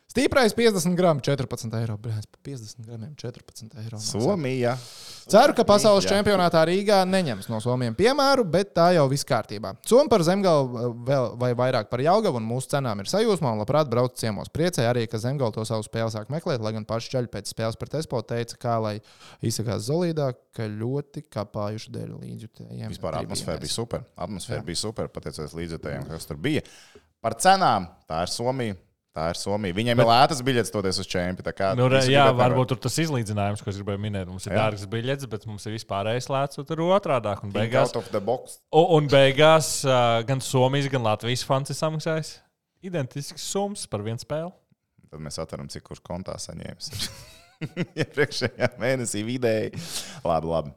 [0.09, 1.95] Stīprais 50 gramu 14 eiro.
[2.01, 3.99] Par 50 gramiem 14 eiro.
[4.01, 4.71] Somija.
[5.29, 6.15] Ceru, ka pasaules Jā.
[6.15, 9.75] čempionātā Rīgā neņems no Somijas piemēru, bet tā jau viss kārtībā.
[9.85, 13.91] Somija par zemgalu vēl vai vairāk par jaugavu un mūsu cenām ir sajūsmā un labprāt
[13.93, 14.49] brauc ciemos.
[14.49, 17.77] Priecēja arī, ka zemgala to savu spēli sāk meklēt, lai gan paši ķaļi pēc spēles
[17.77, 18.95] pret Espo teica, kā lai
[19.45, 22.89] izsakās Zolīdā, ka ļoti kapājuši dēļ līdzjutējiem.
[22.97, 24.09] Vispār atmosfēra bija super.
[24.17, 26.65] Atmosfēra bija super, pateicoties līdzekļiem, kas tur bija.
[27.21, 28.81] Par cenām tā ir Somija.
[29.17, 29.73] Tā ir Somija.
[29.73, 31.71] Viņiem ir lētas biļetes toties uz čempionu.
[31.79, 34.27] Nu, re, jā, varbūt tur tas izlīdzinājums, ko es gribēju minēt.
[34.29, 34.67] Mums ir Jā.
[34.67, 37.41] dārgas biļetes, bet mums ir vispārējais lēts, un tur ir otrādāk.
[37.43, 42.35] Un beigās un, un beigās uh, gan Somijas, gan Latvijas fans ir samaksājis
[42.85, 44.51] identisks summas par vienu spēli.
[45.09, 47.09] Tad mēs atveram, cik kurš kontā saņēmis.
[48.03, 49.81] Iepriekšējā mēnesī vidēji.
[50.23, 50.75] Labi, labi.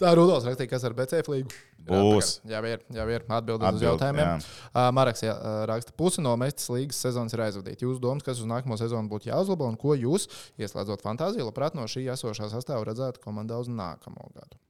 [0.00, 1.58] Tā Rudolf rakstīja, kas ar BCF līgu.
[1.90, 2.30] Būs.
[2.48, 4.24] Jā, ir, jā, ir atbildēt uz Atbild, jautājumiem.
[4.24, 4.70] jā.
[4.70, 7.84] Uh, Maraks jā, uh, raksta, pusi no mestas līgas sezonas ir aizvadīta.
[7.84, 10.28] Jūsu domas, kas uz nākamo sezonu būtu jāuzlabo un ko jūs,
[10.60, 14.60] ieslēdzot fantāziju, labprāt no šī esošā sastāvā redzētu komandā uz nākamo gadu?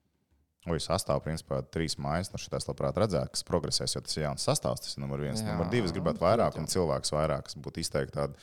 [0.68, 2.28] Oi, sastāvā, principā, trīs mājas.
[2.34, 4.82] No šīs labprāt redzētu, kas progresēs, jo tas ir jauns sastāvs.
[4.84, 5.40] Tas ir numur viens.
[5.40, 8.36] Jā, Numur divi, es gribētu vairāk, un cilvēks vairāk, kas būtu izteikti tādi.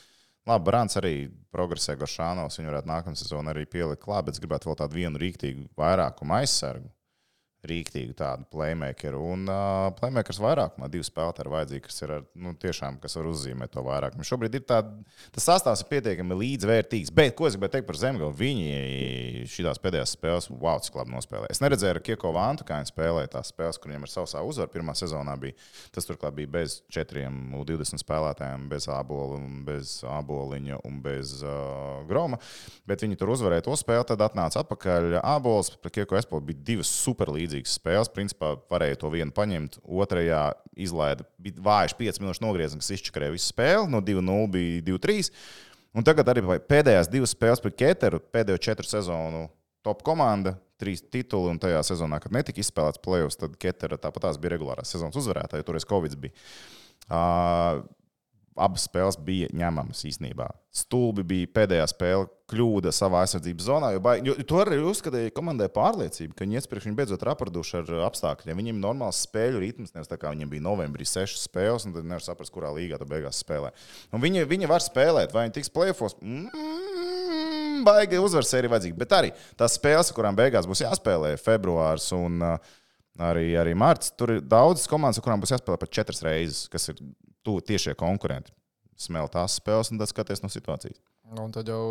[0.48, 1.14] Labi, Brāns arī
[1.52, 2.56] progresē Goršānos.
[2.56, 6.38] Viņu varētu nākamā sezonā arī pielikt klāt, bet es gribētu vēl tādu vienu rīktīgu vairākumu
[6.38, 6.88] aizsargu.
[7.66, 9.18] Rīktīgu tādu playmakeru.
[9.34, 13.26] Un uh, playmakers vairākumā divi spēlētāji ir vajadzīgi, kas ir ar, nu, tiešām, kas var
[13.32, 14.26] uzzīmēt to vairākumu.
[14.28, 14.92] Šobrīd ir tāda,
[15.34, 17.10] tas sastāvs ir pietiekami līdzvērtīgs.
[17.14, 21.50] Bet, ko es gribēju teikt par Zemgalu, viņi šīs pēdējās spēles, wow, cik labi nospēlēja.
[21.56, 24.72] Es neredzēju, ar Kieko Vantu, kā viņi spēlēja tās spēles, kur viņiem ar savu uzvaru
[24.72, 25.58] pirmā sezonā bija.
[25.94, 32.06] Tas turklāt bija bez četriem U20 spēlētājiem, bez ābola, un bez āboliņa un bez uh,
[32.08, 32.38] groma.
[32.88, 35.18] Bet viņi tur uzvarēja to spēli, tad atnāca atpakaļ.
[35.22, 36.92] Ābols pret Kieko Espo bija divas
[37.48, 38.10] superlīdzīgas spēles.
[38.12, 41.24] Principā varēja to vienu paņemt, otrajā izlaida.
[41.38, 43.88] Vājš 5 minūšu nogrieziens, kas izčakarēja visu spēli.
[43.90, 45.32] No 2-0 bija 2-3.
[45.96, 49.48] Un tagad arī pēdējās divas spēles pret Keteru, pēdējo četru sezonu
[49.82, 51.50] top komanda, trīs tituli.
[51.50, 55.62] Un tajā sezonā, kad netika izspēlēts playoffs, tad Ketera tāpat tās bija regulārās sezonas uzvarētāja,
[55.62, 56.36] jo toreiz Covid bija.
[57.08, 57.86] Uh,
[58.60, 60.48] abas spēles bija ņemamas īstenībā.
[60.74, 63.90] Stulbi bija pēdējā spēle, kļūda savā aizsardzības zonā.
[63.94, 67.92] Jo, baigi- jo, to arī uzskatīja komandai pārliecība, ka viņi iepriekš viņi beidzot apraduši ar
[68.08, 68.60] apstākļiem.
[68.62, 72.24] Viņiem normāls spēļu ritms, nevis tā kā viņiem bija novembrī sešas spēles, un tad nevar
[72.24, 73.72] saprast, kurā līgā tad beigās spēlē.
[74.12, 76.16] Un viņi, viņi var spēlēt, vai viņi tiks plēfos.
[76.22, 78.98] Mm, baigi uzvaras sērija vajadzīga.
[78.98, 82.76] Bet arī tās spēles, kurām beigās būs jāspēlē februārs un uh,
[83.18, 87.02] arī, arī marts, tur ir daudzas komandas, kurām būs jāspēlē pat četras reizes, kas ir
[87.46, 88.52] tuvu tiešie konkurenti.
[88.98, 90.98] Smelt tās spēles un tad skaties no situācijas.
[91.28, 91.82] Nu, Un tad jau,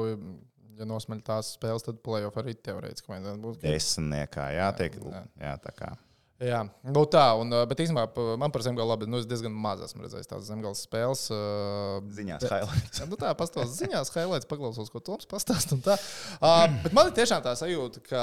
[0.77, 3.61] ja nosmeļ tās spēles, tad playoff arī teorētiski vajadzētu būt.
[3.63, 4.97] Desmitniekā jātiek.
[5.05, 5.23] Jā.
[5.39, 5.93] Jā, tā kā.
[6.37, 10.03] Jā, nu tā, un, bet īstenībā man par zemgalu labi, nu es diezgan maz esmu
[10.05, 11.23] redzējis tās zemgales spēles.
[12.13, 12.99] Ziņās bet- highlights.
[13.01, 15.73] Jā, Nu tā, pastāv ziņās, highlights, paklausos, ko Toms pastāst.
[15.73, 15.95] un tā.
[16.37, 18.21] Uh, bet man ir tiešām tā sajūta, ka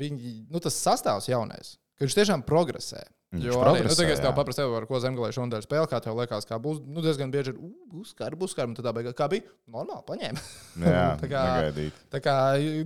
[0.00, 1.76] viņi, nu, tas sastāvs jaunais.
[1.96, 3.02] Ka viņš tiešām progresē.
[3.36, 6.46] Jo arī, nu, tagad es tev paprasu, ar ko zemgālē šodien spēlē, kā tev liekas,
[6.48, 6.78] kā būs.
[6.86, 9.42] Nu, diezgan bieži ir, "U, būs skarbi, būs skarbi, un tad tā beigās, kā bija,
[9.68, 10.40] normāli paņēma.
[10.94, 11.92] Jā, Tā kā- negaidīt.
[12.08, 12.34] Tā kā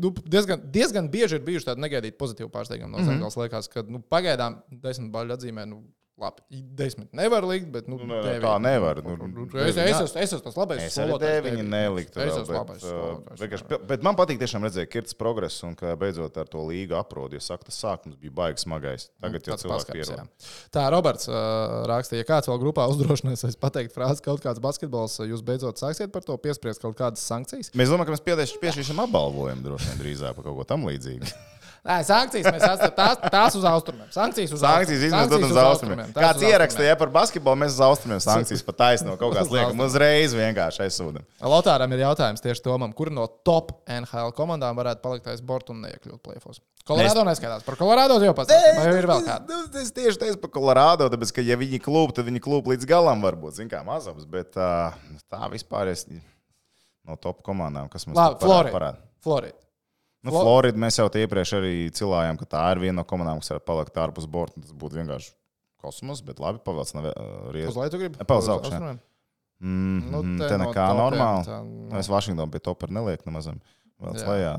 [0.00, 3.06] nu, diezgan, diezgan bieži ir bijuši tādi negaidīti pozitīvi pārsteigumi no Mhm.
[3.10, 3.36] zemgāles.
[3.36, 5.68] Liekas, ka nu, pagaidām desmit baļu atzīmē.
[5.68, 5.84] Nu,
[6.20, 6.42] Labi,
[6.76, 8.42] desmit nevar likt, bet nu, Nu, nē, deviņi.
[8.44, 11.62] tā nevar, nu, Nu, nu, es, es, esmu, es esmu tas labais Es arī deviņi.
[11.64, 12.20] neliktu.
[12.20, 15.16] Es esmu bet, labais uh, vienkārši pe- Bet man patīk tiešām redzēt, ka ir tas
[15.16, 17.38] progress un ka beidzot ar to līgu aprodi.
[17.40, 19.08] Jo saka, tas sākums bija baigs smagais.
[19.22, 20.28] Tagad jau cilvēki pierod.
[20.76, 25.40] Tā, Roberts uh, raksta, ja kāds vēl grupā uzdrošināsies pateikt frāzi, kaut kāds basketbols, jūs
[25.40, 27.72] beidzot sāksiet par to piespriest kaut kādas sankcijas.
[27.72, 31.24] Mēs domājam, ka mēs piešķirsim apbalvojumu droši vien drīzāk par kaut ko tam līdzīgu.
[31.80, 34.08] Nē, sankcijas mēs esam tās, tās uz austrumiem.
[34.12, 36.10] Sankcijas uz Sankcijas izmantot uz austrumiem.
[36.12, 39.54] tās Kāds uz ierakstīja par basketbolu, mēs uz austrumiem sankcijas pat taisno kaut kāds Uz
[39.54, 41.24] liekam uzreiz vienkārši aizsūdam.
[41.40, 45.80] Lotāram ir jautājums tieši Tomam, kur no top NHL komandām varētu palikt aiz borta un
[45.86, 46.60] neiekļūt plēfos.
[46.90, 47.64] Kolorādo neskatās.
[47.64, 48.76] Par Kolorādo jau pastāstīju.
[48.76, 49.58] Vai ir vēl kāda?
[49.80, 53.24] Es tieši teicu par Kolorādo, tāpēc, ka, ja viņi klūp, tad viņi klūp līdz galam,
[53.24, 58.72] varbūt, zin kā mazums, bet tā vispār es no top komandām, kas mums Labi, parāda-
[58.72, 58.96] Florida.
[59.24, 59.58] Florida.
[60.22, 63.52] Nu, Flo- Florida mēs jau iepriekš arī cilājām, ka tā ir viena no komandām, kas
[63.54, 64.60] var palikt ārpus borta.
[64.60, 65.30] Tas būtu vienkārši
[65.80, 67.14] kosmos, bet labi, pavēlts nav uh,
[67.48, 67.76] Uz riezes.
[67.80, 68.20] lai tu gribi?
[68.28, 68.76] Pa uz Uz augšu, jā.
[68.76, 68.98] austrumiem?
[69.60, 71.44] Mm, Nu, mm, te te no nekā topiem normāli.
[71.48, 71.86] tā, nu.
[71.88, 73.60] Nu, Es Vašingtonā pie topera nelieku nemazam.
[74.00, 74.52] Vēl slēgā.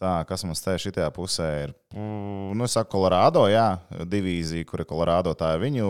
[0.00, 1.74] Tā, kas mums te šitajā pusē ir?
[1.90, 5.86] Mm, Nu, es saku, Kolorādo, jā, divīzija, kur ir Kolorādo, tā ir viņu.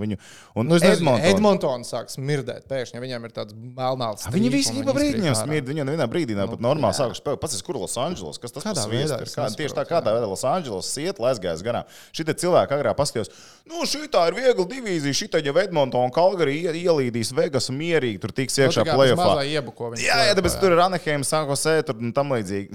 [0.00, 0.16] viņu
[0.56, 4.24] un Nu, es Edmonton- Edmontons sāk smirdēt pēkšņi, ja viņiem ir tāds melnāls.
[4.32, 5.66] Viņi visi ir pa brīdim smird.
[5.68, 7.40] Viņi nevienā brīdī nav pat normāli sākuši spēlēt.
[7.40, 9.22] Pats ir kur Losandželos, kas tas Nu, Kādā veidā ir.
[9.28, 11.84] es Kā, tieši tā kādā veidā Losandželos iet, lai aizgājas garām.
[12.12, 13.28] Šitie cilvēki agrāk paskatījās,
[13.68, 18.20] nu šī tā ir viegla divīzija, šī jau Edmonton un Kalgari ie- ielīdīs Vegas mierīgi
[18.20, 19.44] tur tiks iekšā plēsoņā.
[19.52, 19.92] iebuko.
[20.00, 22.72] Jā, jā, tāpēc tur ir Anaheim, Sankosē, tur un tam līdzīgi.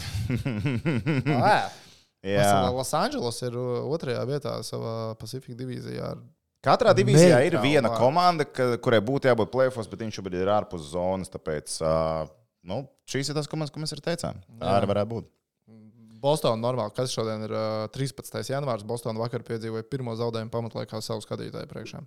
[2.76, 6.16] Losandželos ir uh, otrajā vietā savā Pacific divīzijā.
[6.66, 8.02] Katrā divīzijā ir viena vārds.
[8.02, 11.32] komanda, ka, kurai būtu jābūt plēfos, bet viņš šobrīd ir ārpus zonas.
[11.32, 12.28] Tāpēc uh,
[12.68, 14.42] nu, šīs ir tās komandas, ko mēs arī teicām.
[14.58, 14.78] Tā Jā.
[14.82, 15.34] arī varētu būt.
[16.18, 18.42] Bostonā normāli, kas šodien ir uh, 13.
[18.50, 18.86] janvārs.
[18.88, 22.02] Bostonā vakar piedzīvoja pirmo zaudējumu pamatlaikā savu skatītāju priekšā.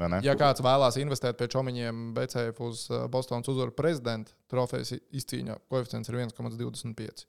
[0.00, 0.22] Vai ne?
[0.24, 6.10] Ja kāds vēlās investēt pie čomiņiem BCF uz uh, Bostonas uzvaru prezidenta trofejas izcīņā, koeficients
[6.10, 7.26] ir 1,25.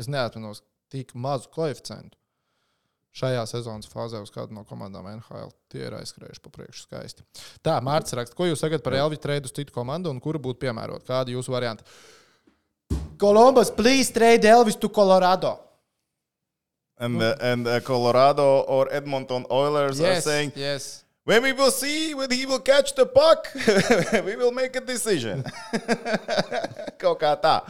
[0.00, 0.62] Es neatceros
[0.94, 2.16] tik mazu koeficientu
[3.14, 5.52] šajā sezonas fāzē uz kādu no komandām NHL.
[5.70, 7.22] Tie ir aizskrējuši pa priekšu skaisti.
[7.62, 10.64] Tā, Mārcis raksta, ko jūs sakat par Elvis trade uz citu komandu un kura būtu
[10.64, 11.06] piemērota?
[11.06, 11.86] Kādi jūsu varianti?
[13.22, 15.60] Columbus, please trade Elvis to Colorado.
[16.98, 21.04] And, uh, and uh, Colorado or Edmonton Oilers are Yes, saying, yes.
[21.24, 23.46] when we will see when he will catch the puck,
[24.26, 25.42] we will make a decision.
[27.02, 27.60] Kaut kā tā.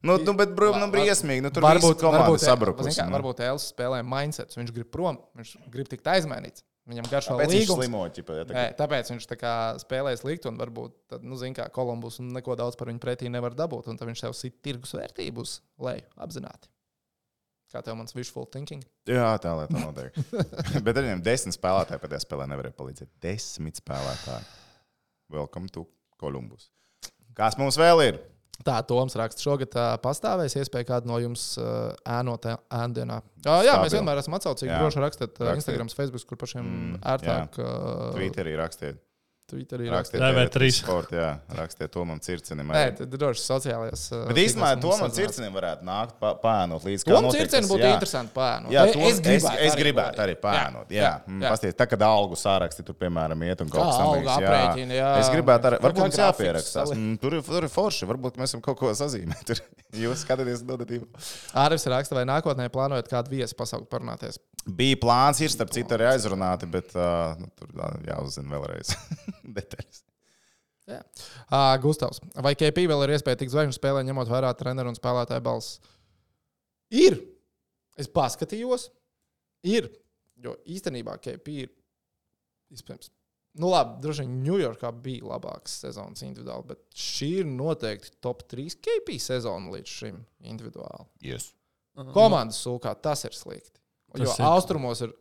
[0.00, 1.44] Nu, nu bet, bro, nu, briesmīgi.
[1.44, 2.94] Nu, tur varbūt varbūt, sabrukusi.
[2.94, 4.56] zini kā, varbūt Elvis spēlē mindsets.
[4.56, 6.64] Viņš grib prom, viņš grib tikt aizmainīts.
[6.88, 7.78] Viņam garšo Pēc viņš līgums.
[7.78, 11.54] slimo, ķipa, ja, Nē, tāpēc viņš tā kā spēlē slikti un varbūt, tad, nu, zin
[11.54, 13.92] kā, Kolumbus neko daudz par viņu pretī nevar dabūt.
[13.92, 16.72] Un tad viņš sev sit tirgus vērtību uz leju apzināti.
[17.70, 18.82] Kā tev mans wishful thinking?
[19.06, 20.16] Jā, tā lai tā notiek.
[20.86, 23.12] bet ar viņiem desmit spēlētāji pēdējā spēlē nevarēja palīdzēt.
[23.22, 24.48] Desmit spēlētāji.
[25.30, 25.84] Welcome to
[26.18, 26.72] Columbus.
[27.38, 28.18] Kas mums vēl ir?
[28.66, 33.20] Tā, Toms raksta, šogad uh, pastāvēs iespēja kādu no jums uh, ēnot ēndienā.
[33.40, 33.98] Uh, jā, mēs Stabil.
[33.98, 34.72] vienmēr esam atsaucīgi.
[34.74, 35.62] Droši rakstīt uh, Rakstiet.
[35.62, 37.56] Instagram, Facebook, kur pašiem mm, ērtāk.
[37.56, 39.00] Uh, Twitterī rakstiet.
[39.50, 40.54] Twitterī Rakstiet, rakstīt.
[40.54, 40.70] TV3.
[40.78, 41.28] Sport, jā,
[41.58, 42.70] rakstiet Tomam Circenim.
[42.70, 44.04] Nē, tad droši sociālajās.
[44.14, 45.18] uh, Bet īstenībā Tomam sazināties.
[45.34, 47.90] Circenim varētu nākt pāēnot līdz notiek Circenu tas, būtu jā.
[47.96, 48.70] interesanti pēnot.
[48.74, 50.90] Jā, to, es, es, es arī gribētu arī pāēnot.
[50.94, 51.50] Jā, jā, Mm, jā.
[51.52, 55.08] Pasties, tā, kad algu sāraksti tur, piemēram, iet un kaut kas tamlīdzīgs, aprēķini, jā.
[55.20, 56.92] Es gribētu arī, varbūt mums jāpierakstās.
[56.94, 59.52] Mm, Tur ir, tur ir forši, varbūt mēs esam kaut ko sazīmēt.
[60.04, 61.08] Jūs skatāties dodatību.
[61.58, 64.38] Ārvis raksta, vai nākotnē plānojat kādu viesi pasaukt parunāties.
[64.76, 67.72] Bija plāns, ir starp citu arī aizrunāti, bet uh, nu, tur
[68.06, 68.94] jāuzzina vēlreiz
[69.58, 70.02] detaļas.
[70.90, 71.00] Jā.
[71.46, 75.44] Uh, Gustavs, vai KP vēl ir iespēja tikt zvaigžņu spēlē, ņemot vērā treneru un spēlētāju
[75.46, 75.78] balss?
[76.90, 77.20] Ir.
[78.00, 78.88] Es paskatījos.
[79.66, 79.90] Ir.
[80.40, 81.72] Jo īstenībā KP ir.
[82.74, 83.10] Iespējams.
[83.58, 88.76] Nu, labi, droši vien Ņujorkā bija labāks sezonas individuāli, bet šī ir noteikti top 3
[88.78, 91.08] KP sezona līdz šim individuāli.
[91.26, 91.50] Yes.
[92.14, 93.79] Komandas sūkā tas ir slikti.
[94.14, 94.44] Tas Jo ir.
[94.50, 95.12] austrumos ir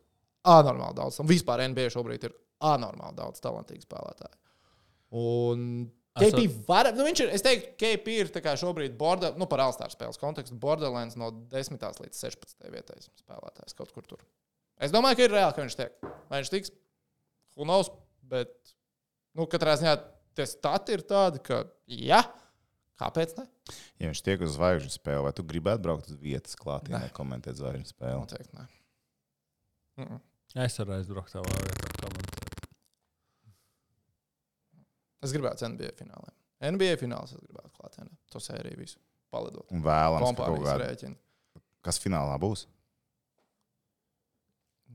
[0.49, 1.19] anormāli daudz.
[1.21, 4.37] un Vispār NBA šobrīd ir anormāli daudz talantīgu spēlētāju.
[5.19, 5.63] Un
[6.19, 10.19] KP var, nu viņš ir, es teiktu, KP ir šobrīd border, nu par Alstāru spēles
[10.19, 11.79] kontekstu, Borderlands no 10.
[11.79, 12.57] līdz 16.
[12.73, 14.19] vietai spēlētājs kaut kur tur.
[14.79, 15.95] Es domāju, ka ir reāli, ka viņš tiek.
[16.31, 16.73] Vai viņš tiks?
[17.55, 17.89] Who knows?
[18.29, 18.51] Bet,
[19.35, 19.95] nu, katrā ziņā
[20.37, 22.21] tie stati ir tādi, ka, jā,
[22.99, 23.47] kāpēc ne?
[23.99, 27.13] Ja viņš tiek uz zvaigžņu spēli, vai tu gribētu braukt uz vietas klātienē, Nē.
[27.15, 28.19] komentēt zvaigžņu spēli?
[28.21, 28.67] Noteikti nē.
[29.99, 30.19] Mm.
[30.65, 31.89] Es varu aizbraukt vēl vietā.
[31.99, 32.45] komentēt.
[35.25, 36.31] Es gribētu NBA finālā.
[36.63, 38.11] NBA fināls es gribētu klātienē.
[38.33, 38.99] To sēriju visu
[39.31, 39.67] palidot.
[39.75, 40.77] Un vēlams, ka kaut kāda.
[40.85, 41.15] rēķina.
[41.85, 42.65] Kas finālā būs?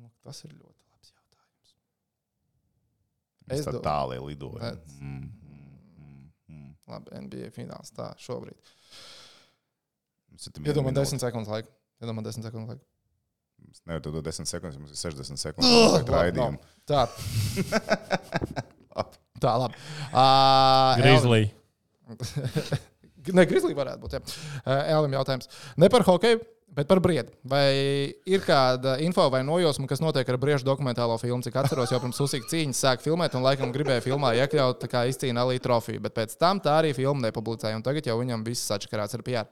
[0.00, 1.74] Nu, tas ir ļoti labs jautājums.
[3.48, 4.58] Es Es tā do- tālāk lidoju.
[4.60, 4.96] Redz.
[5.00, 6.74] Mm, mm, mm, mm.
[6.88, 8.56] Labi, NBA fināls tā šobrīd.
[10.30, 11.04] Mums ir viena Iedomā minūte.
[11.14, 11.70] 10 sekundes laika.
[12.02, 12.84] Iedomā 10 sekundes laika.
[13.74, 15.70] Es Nevaru to dot 10 sekundes, mums ir 60 sekundes.
[15.98, 16.58] Labi, raidījumu.
[16.86, 17.04] Tā.
[18.96, 19.20] Labi.
[19.42, 19.74] Tā, labi.
[20.14, 21.44] Uh, Grizzly.
[23.34, 24.14] Ne, Grizzly varētu būt.
[24.18, 24.20] jā.
[24.68, 25.48] Uh, Elim jautājums.
[25.80, 26.42] Ne par hokeju,
[26.76, 27.32] bet par briedu.
[27.48, 31.40] Vai ir kāda info vai nojosma, kas notiek ar briežu dokumentālo filmu?
[31.46, 35.06] Cik atceros, jau pirms uzsīk cīņas sāk filmēt, un laikam gribēja filmā iekļaut tā kā
[35.08, 38.68] izcīna Alī trofiju, bet pēc tam tā arī filma nepublicēja, un tagad jau viņam viss
[38.68, 39.48] sačakarāts ar PR.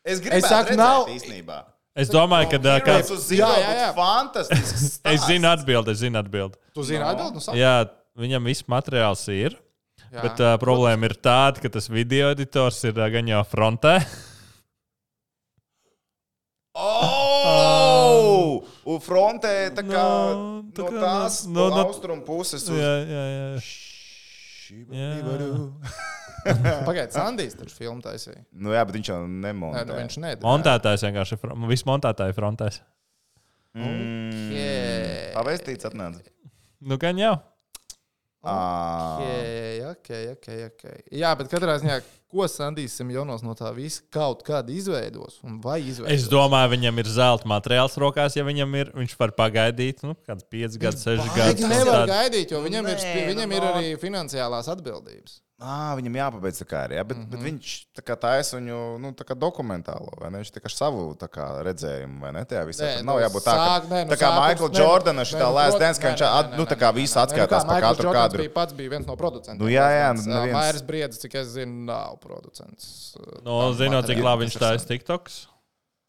[0.00, 1.58] Es gribētu saku, redzēt nav- īstenībā.
[2.00, 2.58] Es domāju, ka
[3.12, 3.88] uz zīmē, Jā, jā, jā.
[3.96, 4.84] fantastisks.
[5.14, 6.56] Es zinu atbildi, es zinu atbildi.
[6.76, 7.10] Tu zini, No.
[7.12, 7.58] atbild, nu saka.
[7.60, 7.74] Jā,
[8.20, 9.56] viņam viss materiāls ir.
[10.10, 10.22] Jā.
[10.24, 13.98] Bet uh, problēma ir tāda, ka tas video editors ir uh, gan jau frontē.
[16.74, 18.64] Oh!
[18.90, 22.78] Un frontē tā kā No, tā no kā tās no- no, no- austrumu puses uz
[22.78, 23.50] Jā, jā, jā.
[26.86, 28.40] Pagaidiet, Sandijs taču filmu taisīja.
[28.56, 29.82] Nu jā, bet viņš jau Nē, nemontē.
[29.90, 30.46] nu viņš nedara.
[30.46, 31.40] Montētājs vienkārši ir.
[31.42, 32.78] fron- Viss montētāji frontēs.
[33.76, 34.48] Mm.
[34.54, 35.34] Yeah.
[35.36, 36.24] Pavēstīts atnāca.
[36.80, 37.34] Nu, gan jau.
[38.40, 40.96] Okay, okay, okay, okay.
[41.12, 41.98] Jā, bet katrā ziņā,
[42.30, 46.14] ko Sandijs Simjonos no tā visa kaut kādā izveidos un vai izveidos?
[46.14, 48.92] Es domāju, viņam ir zelta materiāls rokās, ja viņam ir.
[48.94, 51.68] Viņš var pagaidīt, nu, kāds 5 gadus, 6 Viņš gadus.
[51.68, 55.40] nevar Tād- gaidīt, jo viņam, ir, Nē, spi- nu, viņam ir no- arī finansiālās atbildības.
[55.60, 57.02] À, viņam jāpabeidz tā kā arī, ja?
[57.04, 57.30] bet, mm -hmm.
[57.30, 60.38] bet viņš tā kā taisa viņu nu, tā kā dokumentālo, vai ne?
[60.40, 62.44] Viņš tā kā savu tā kā redzējumu, vai ne?
[62.48, 62.80] Tajā visā.
[62.80, 65.26] Nē, nu, nav jābūt tā, ka, sāk- nē, nu, tā kā Michael nē, Jordana nē,
[65.28, 66.88] šitā nu, last prot- dance, ka nē, viņš nē, at- nē, nu, nē, tā kā
[66.88, 67.36] nē, nē, nē.
[67.36, 68.38] Nu kā, par katru kadru.
[68.40, 69.58] Bija pats bija viens no producentiem.
[69.60, 72.90] Nu, jā, jā, nu, Vairs briedis, cik es zinu, nav producents.
[73.44, 74.88] Nu, tam zinot, cik labi viņš taisa.
[74.90, 75.40] TikToks.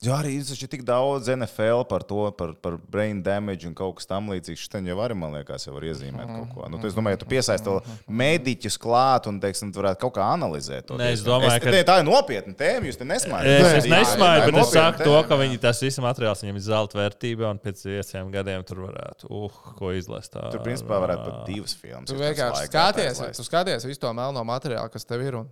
[0.01, 4.07] Jā, arī ir tik daudz NFL par to, par, par brain damage un kaut kas
[4.09, 4.63] tam līdzīgs.
[4.63, 6.69] Šitien jau arī, man liekas, jau var iezīmēt kaut ko.
[6.73, 7.75] Nu, tu, es domāju, ja tu piesaisti to
[8.09, 10.97] mediķus klāt un, teiksim, tu varētu kaut kā analizēt to.
[10.97, 13.53] Nē, es domāju, es, ka- ne, tā ir nopietna tēma, jūs te nesmējat.
[13.61, 17.01] Es, es nesmēju, bet es saku to, ka viņi tas viss materiāls viņam ir zelta
[17.03, 20.33] vērtība, un pēc pieciem gadiem tur varētu, uh, ko izlēst.
[20.33, 22.09] Tā, Tur, principā, varētu pat divas filmas.
[22.09, 25.43] Tu vienkārši skaties, tu skaties visu to melno materiālu, kas tev ir.
[25.45, 25.51] Un...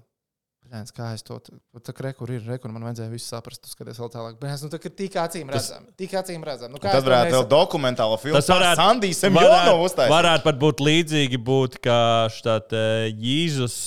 [0.69, 1.39] Bļēns, kā es to
[1.81, 3.63] tā kā kur ir, re, kur man vajadzēja visu saprast.
[3.63, 4.35] Tu skaties vēl tālāk.
[4.37, 5.87] Bļēns, nu tā kā tik acīm redzam.
[5.97, 6.69] Tik acīm redzam.
[6.75, 8.37] Nu, Tad varētu vēl dokumentālo filmu.
[8.37, 10.13] Tas varētu, Sandijs varētu, Semjonovs uztaisīt.
[10.13, 12.01] varētu pat būt līdzīgi, būt, kā
[12.35, 12.75] štād
[13.17, 13.77] Jēzus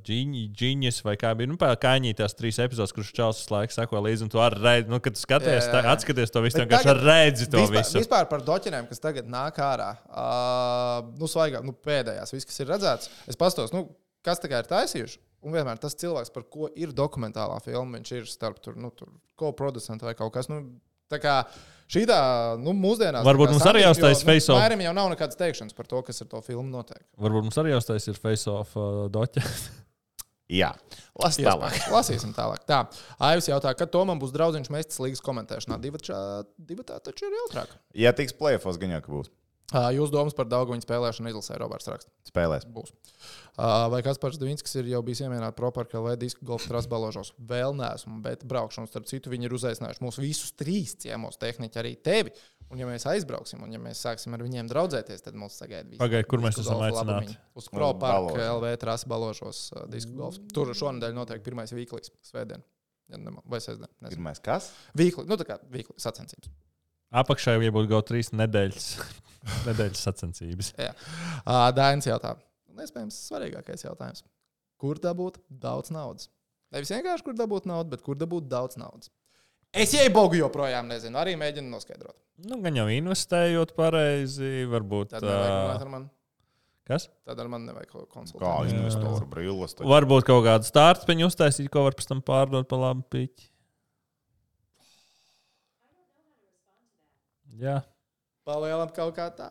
[0.00, 1.50] Džiņas vai kā bija.
[1.52, 5.02] Nu, kaņī tās trīs epizodes, kurš čels laiku sako līdzi, un tu arī redzi, nu,
[5.04, 7.98] kad tu skaties, Jā, jā, atskaties to visu, vienkārši redzi to vispār, visu.
[8.00, 9.90] Vispār par doķinēm, kas tagad nāk ārā.
[10.08, 13.12] Uh, nu, svaigāk, nu, pēdējās, viss, kas ir redzēts.
[13.28, 13.90] Es pastos, nu,
[14.24, 15.20] kas tā kā ir taisījuši.
[15.42, 19.10] Un vienmēr tas cilvēks, par ko ir dokumentālā filma, viņš ir starp tur, nu, tur
[19.38, 20.48] ko-producentu vai kaut kas.
[20.52, 20.60] Nu,
[21.10, 21.36] tā kā
[21.90, 22.18] šī tā,
[22.62, 23.26] nu, mūsdienās.
[23.26, 24.56] Varbūt mums arī jāuztais jo, face-off.
[24.56, 27.02] Nu, Mairim jau nav nekādas teikšanas par to, kas ar to filmu notiek.
[27.20, 29.44] Varbūt mums arī jāuztais ir face-off uh, doķa.
[30.52, 30.72] Jā,
[31.16, 31.78] las tālāk.
[31.94, 32.64] Lasīsim tālāk.
[32.68, 32.82] Tā,
[33.24, 35.78] Aivs jautā, kad to man būs draudziņš mestis līgas komentēšanā.
[35.80, 36.02] Divi,
[36.84, 37.72] tā taču ir jautrāk.
[37.96, 39.32] Ja tiks plēfos, gan jau ka būs.
[39.72, 42.10] Jūs domas par viņa spēlēšanu izlasē, Roberts raksta.
[42.28, 42.66] Spēlēs.
[42.68, 42.92] Būs.
[43.92, 47.32] Vai Kaspars Dvīnskis ir jau bijis iemīnāts Proparka LV disku golfa trases balāžos?
[47.38, 51.94] Vēl neesmu, bet braukšanu starp citu viņi ir uzaicinājuši mūs visus trīs ciemos tehniķi, arī
[52.00, 52.34] tevi.
[52.72, 56.00] Un ja mēs aizbrauksim, un ja mēs sāksim ar viņiem draudzēties, tad mums sagaida visi.
[56.00, 57.36] Pagaid, kur mēs esam aicināti?
[57.60, 58.46] Uz Proparka Balāžos.
[58.54, 60.40] LV trases balāžos ā, disku golfa.
[60.56, 62.64] Tur šonadēļ notiek pirmais vīklīs, svētdien.
[63.12, 63.90] Vai sestdien?
[64.00, 64.16] nezinu.
[64.16, 64.70] Pirmais kas?
[64.96, 66.48] Vīkli, nu tā kā vīkli sacensības.
[67.12, 68.86] Apakšā jau būtu kaut trīs nedēļas,
[69.68, 70.72] nedēļas sacensības.
[70.80, 70.92] Jā.
[71.76, 72.36] Dainis jautā.
[72.72, 74.24] Un, iespējams, svarīgākais jautājums.
[74.80, 76.30] Kur dabūt daudz naudas?
[76.72, 79.10] Nevis vienkārši kur dabūt naudu, bet kur dabūt daudz naudas.
[79.72, 82.16] Es iebogu joprojām nezinu, arī mēģinu noskaidrot.
[82.48, 85.12] Nu, gan jau investējot pareizi, varbūt.
[85.14, 86.10] Tad nevajag runāt ar mani.
[86.88, 87.06] kas?
[87.28, 88.72] Tad ar mani nevajag ko Kā konsultēt.
[88.74, 89.28] investoru
[89.78, 89.88] taču.
[89.92, 93.48] Varbūt kaut kādu startpiņu uztaisīt, ko var pēc tam pārdot par labu piķi.
[97.62, 97.78] Jā,
[98.46, 99.50] Palielam kaut kā tā.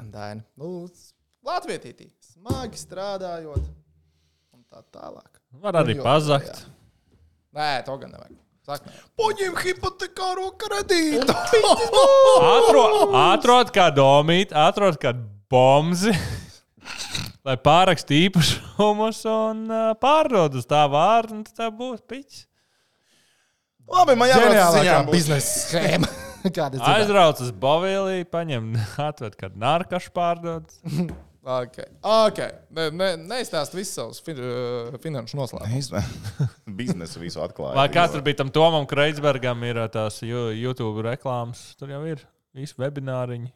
[0.00, 0.40] Daini.
[0.56, 0.88] Nu,
[1.44, 3.64] Latvijā smagi strādājot.
[4.54, 5.40] Un tā tālāk.
[5.60, 6.48] var arī jo- pazakt.
[6.48, 6.70] jā.
[7.52, 8.38] Nē, to gan nevajag.
[8.64, 8.90] Saka.
[9.18, 11.34] Paņem hipotekāro kredītu.
[12.54, 16.14] Atrod, atrod kādu omīti, atrod kādu bomzi,
[17.46, 22.46] lai pārakstītu īpašumus un uh, pārdod uz tā vārdu, un tad tā būs piķis.
[23.92, 25.08] Labi, man Ģeniālākā ziņām.
[25.10, 25.16] būs.
[25.18, 26.12] biznesa schēma.
[26.56, 26.94] Kāda ir dzirdēta?
[27.00, 28.72] Aizbrauc uz Bavīliju, paņem,
[29.08, 30.78] atved kādu narkašu pārdot.
[31.42, 31.88] Okay.
[32.06, 32.52] Okay.
[32.70, 35.88] Ne, ne, neizstāst visus savus fin uh, finanšu noslēpumus.
[36.78, 37.74] Biznesu visu atklāja.
[37.74, 42.22] Vai kā tur bija tam Tomam Kreitsbergam, ir ā, tās YouTube reklāmas, tur jau ir
[42.54, 43.50] visi webināriņi,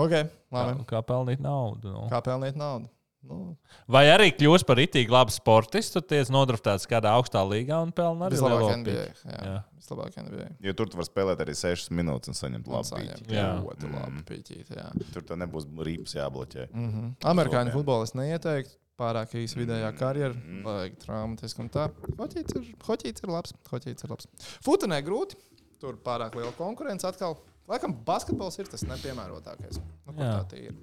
[0.00, 0.24] Okay.
[0.48, 0.84] kā, Labi.
[0.88, 1.90] kā pelnīt naudu.
[1.92, 2.06] Nu.
[2.08, 2.88] Kā pelnīt naudu?
[3.20, 3.56] Nu,
[3.90, 8.38] Vai arī kļūst par itīgi labu sportistu, tiek nodraftēts kādā augstā līgā un pelna arī
[8.40, 9.02] lielo NBA.
[9.28, 9.40] Jā.
[9.44, 9.56] Jā.
[9.76, 10.46] Vislabāk NBA.
[10.64, 13.26] Jo tur tu vari spēlēt arī 6 minūtes un saņemt labu pīķi.
[13.34, 13.48] Jā.
[13.60, 14.72] Ļoti labi pīķīt.
[14.76, 14.86] Jā.
[15.12, 16.70] Tur tā nebūs rīps jābloķē.
[16.72, 17.10] Mhm.
[17.34, 17.76] Amerikāņu Sodiem.
[17.76, 18.76] futbolists neieteiktu.
[19.00, 21.86] Pārāk īsa vidējā karjera, vajag traumatiski un tā.
[22.18, 23.54] Hoķīts ir, hoķīts ir labs.
[23.70, 24.26] Hoķīts ir labs.
[24.64, 25.38] Futenē grūti.
[25.80, 27.38] Tur pārāk liela konkurence atkal.
[27.70, 29.78] Laikam basketbols ir tas nepiemērotākais.
[29.80, 30.34] Nu, kur Jā.
[30.50, 30.74] tā ir.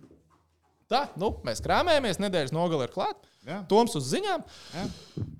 [0.87, 3.27] Tā, nu, mēs krāpējamies, nedēļas nogalē ir klāta.
[3.47, 3.57] Jā.
[3.71, 4.43] Toms uz ziņām.
[4.75, 4.85] Jā.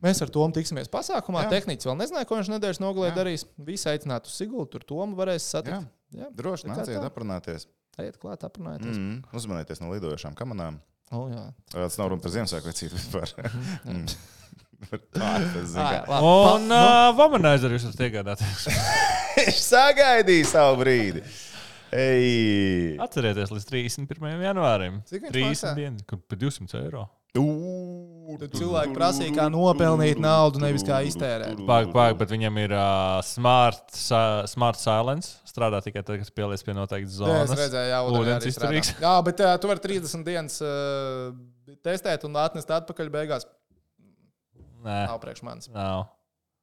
[0.04, 1.46] Mēs ar Tomu tiksimies pasākumā.
[1.46, 1.54] Jā.
[1.58, 3.16] Tehnicis vēl nezināja, ko viņš nedēļas nogalē Jā.
[3.16, 3.46] darīs.
[3.68, 5.88] Visi aicinātu uz Sigultu, tur Tomu varēs satikt.
[6.16, 7.68] Jā, Droši Tā kā nāciet aprunāties.
[7.98, 8.96] Ejiet klāt, aprunājieties.
[8.96, 9.22] Mm.
[9.36, 10.78] Uzmanieties no lidojošām kamerām.
[11.16, 11.48] Oh, jā.
[11.72, 13.32] Tas nav runa par Ziemassvētku vispār.
[13.88, 14.06] Mm.
[15.18, 16.02] Tā jā.
[16.22, 18.68] Un uh, Vamanizer jūs esat iegādāties.
[19.38, 21.24] Viņš sagaidīja savu brīdi.
[21.96, 22.98] Ej!
[23.04, 24.42] Atcerieties līdz 31.
[24.44, 25.00] janvārim.
[25.08, 25.72] Cik viņš 30 maksā?
[25.78, 27.06] dienas, kur par 200 eiro.
[27.38, 31.60] Tad cilvēki prasīja, kā nopelnīt naudu, nevis kā iztērēt.
[31.68, 35.36] Pāk, pāk, bet viņam ir uh, smart, sa, smart silence.
[35.48, 37.54] Strādā tikai tad, kad pieliec pie noteiktas Jā, es zonas.
[37.62, 38.92] redzēju, jau Ūdens izturīgs.
[39.04, 41.32] Jā, bet uh, tu vari 30 dienas uh,
[41.86, 43.48] testēt un atnest atpakaļ beigās.
[44.82, 45.70] Nē, Nav priekš manis.
[45.74, 46.08] nav.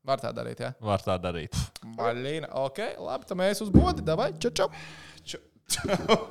[0.04, 0.74] Var tā darīt, jā.
[0.84, 1.54] Var tā darīt.
[1.96, 4.66] Maļīna, ok, labi, tad mēs uz bodi, davai, čau, čau.
[4.68, 5.13] Čau.
[5.68, 6.28] Ciao.